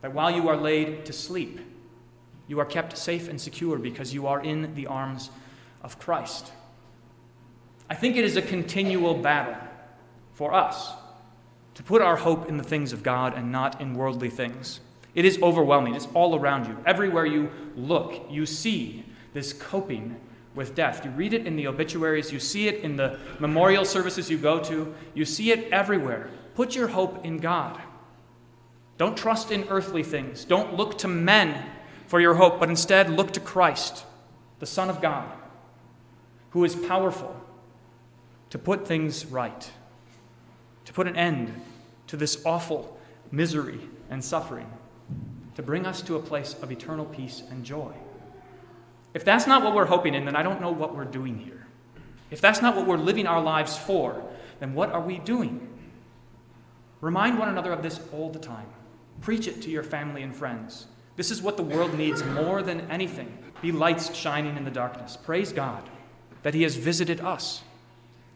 That 0.00 0.14
while 0.14 0.30
you 0.30 0.48
are 0.48 0.56
laid 0.56 1.04
to 1.06 1.12
sleep, 1.12 1.60
you 2.48 2.58
are 2.58 2.64
kept 2.64 2.96
safe 2.96 3.28
and 3.28 3.40
secure 3.40 3.78
because 3.78 4.12
you 4.12 4.26
are 4.26 4.42
in 4.42 4.74
the 4.74 4.86
arms 4.86 5.30
of 5.82 5.98
Christ. 5.98 6.50
I 7.88 7.94
think 7.94 8.16
it 8.16 8.24
is 8.24 8.36
a 8.36 8.42
continual 8.42 9.14
battle 9.14 9.56
for 10.32 10.54
us 10.54 10.92
to 11.80 11.84
put 11.84 12.02
our 12.02 12.16
hope 12.16 12.46
in 12.46 12.58
the 12.58 12.62
things 12.62 12.92
of 12.92 13.02
God 13.02 13.32
and 13.32 13.50
not 13.50 13.80
in 13.80 13.94
worldly 13.94 14.28
things. 14.28 14.80
It 15.14 15.24
is 15.24 15.40
overwhelming. 15.42 15.94
It's 15.94 16.08
all 16.12 16.36
around 16.36 16.66
you. 16.66 16.76
Everywhere 16.84 17.24
you 17.24 17.50
look, 17.74 18.26
you 18.28 18.44
see 18.44 19.06
this 19.32 19.54
coping 19.54 20.20
with 20.54 20.74
death. 20.74 21.06
You 21.06 21.10
read 21.12 21.32
it 21.32 21.46
in 21.46 21.56
the 21.56 21.66
obituaries, 21.66 22.32
you 22.32 22.38
see 22.38 22.68
it 22.68 22.84
in 22.84 22.96
the 22.96 23.18
memorial 23.38 23.86
services 23.86 24.28
you 24.28 24.36
go 24.36 24.60
to, 24.64 24.94
you 25.14 25.24
see 25.24 25.52
it 25.52 25.72
everywhere. 25.72 26.28
Put 26.54 26.76
your 26.76 26.88
hope 26.88 27.24
in 27.24 27.38
God. 27.38 27.80
Don't 28.98 29.16
trust 29.16 29.50
in 29.50 29.66
earthly 29.70 30.02
things. 30.02 30.44
Don't 30.44 30.74
look 30.74 30.98
to 30.98 31.08
men 31.08 31.64
for 32.08 32.20
your 32.20 32.34
hope, 32.34 32.60
but 32.60 32.68
instead 32.68 33.08
look 33.08 33.32
to 33.32 33.40
Christ, 33.40 34.04
the 34.58 34.66
Son 34.66 34.90
of 34.90 35.00
God, 35.00 35.32
who 36.50 36.62
is 36.62 36.76
powerful 36.76 37.34
to 38.50 38.58
put 38.58 38.86
things 38.86 39.24
right, 39.24 39.70
to 40.84 40.92
put 40.92 41.06
an 41.06 41.16
end 41.16 41.58
to 42.10 42.16
this 42.16 42.44
awful 42.44 42.98
misery 43.30 43.80
and 44.10 44.22
suffering, 44.22 44.68
to 45.54 45.62
bring 45.62 45.86
us 45.86 46.02
to 46.02 46.16
a 46.16 46.20
place 46.20 46.54
of 46.60 46.72
eternal 46.72 47.04
peace 47.04 47.42
and 47.50 47.64
joy. 47.64 47.92
If 49.14 49.24
that's 49.24 49.46
not 49.46 49.62
what 49.62 49.74
we're 49.74 49.86
hoping 49.86 50.14
in, 50.14 50.24
then 50.24 50.36
I 50.36 50.42
don't 50.42 50.60
know 50.60 50.72
what 50.72 50.94
we're 50.94 51.04
doing 51.04 51.38
here. 51.38 51.66
If 52.30 52.40
that's 52.40 52.60
not 52.60 52.76
what 52.76 52.86
we're 52.86 52.96
living 52.96 53.26
our 53.26 53.40
lives 53.40 53.78
for, 53.78 54.22
then 54.58 54.74
what 54.74 54.90
are 54.92 55.00
we 55.00 55.18
doing? 55.18 55.68
Remind 57.00 57.38
one 57.38 57.48
another 57.48 57.72
of 57.72 57.82
this 57.82 58.00
all 58.12 58.30
the 58.30 58.38
time. 58.38 58.66
Preach 59.20 59.46
it 59.46 59.62
to 59.62 59.70
your 59.70 59.82
family 59.82 60.22
and 60.22 60.34
friends. 60.34 60.86
This 61.16 61.30
is 61.30 61.40
what 61.40 61.56
the 61.56 61.62
world 61.62 61.94
needs 61.94 62.24
more 62.24 62.62
than 62.62 62.90
anything 62.90 63.36
be 63.62 63.72
lights 63.72 64.14
shining 64.14 64.56
in 64.56 64.64
the 64.64 64.70
darkness. 64.70 65.16
Praise 65.16 65.52
God 65.52 65.88
that 66.42 66.54
He 66.54 66.62
has 66.62 66.76
visited 66.76 67.20
us, 67.20 67.62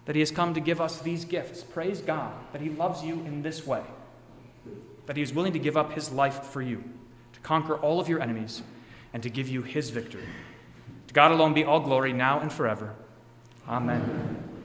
that 0.04 0.16
He 0.16 0.20
has 0.20 0.30
come 0.30 0.54
to 0.54 0.60
give 0.60 0.80
us 0.80 1.00
these 1.00 1.24
gifts. 1.24 1.62
Praise 1.62 2.00
God 2.00 2.32
that 2.52 2.60
He 2.60 2.70
loves 2.70 3.02
you 3.02 3.14
in 3.14 3.42
this 3.42 3.66
way, 3.66 3.82
that 5.06 5.16
He 5.16 5.22
is 5.22 5.32
willing 5.32 5.52
to 5.52 5.58
give 5.58 5.76
up 5.76 5.92
His 5.92 6.10
life 6.10 6.44
for 6.44 6.62
you, 6.62 6.84
to 7.32 7.40
conquer 7.40 7.76
all 7.76 8.00
of 8.00 8.08
your 8.08 8.20
enemies, 8.20 8.62
and 9.12 9.22
to 9.22 9.30
give 9.30 9.48
you 9.48 9.62
His 9.62 9.90
victory. 9.90 10.24
To 11.08 11.14
God 11.14 11.32
alone 11.32 11.54
be 11.54 11.64
all 11.64 11.80
glory 11.80 12.12
now 12.12 12.40
and 12.40 12.52
forever. 12.52 12.94
Amen. 13.68 14.43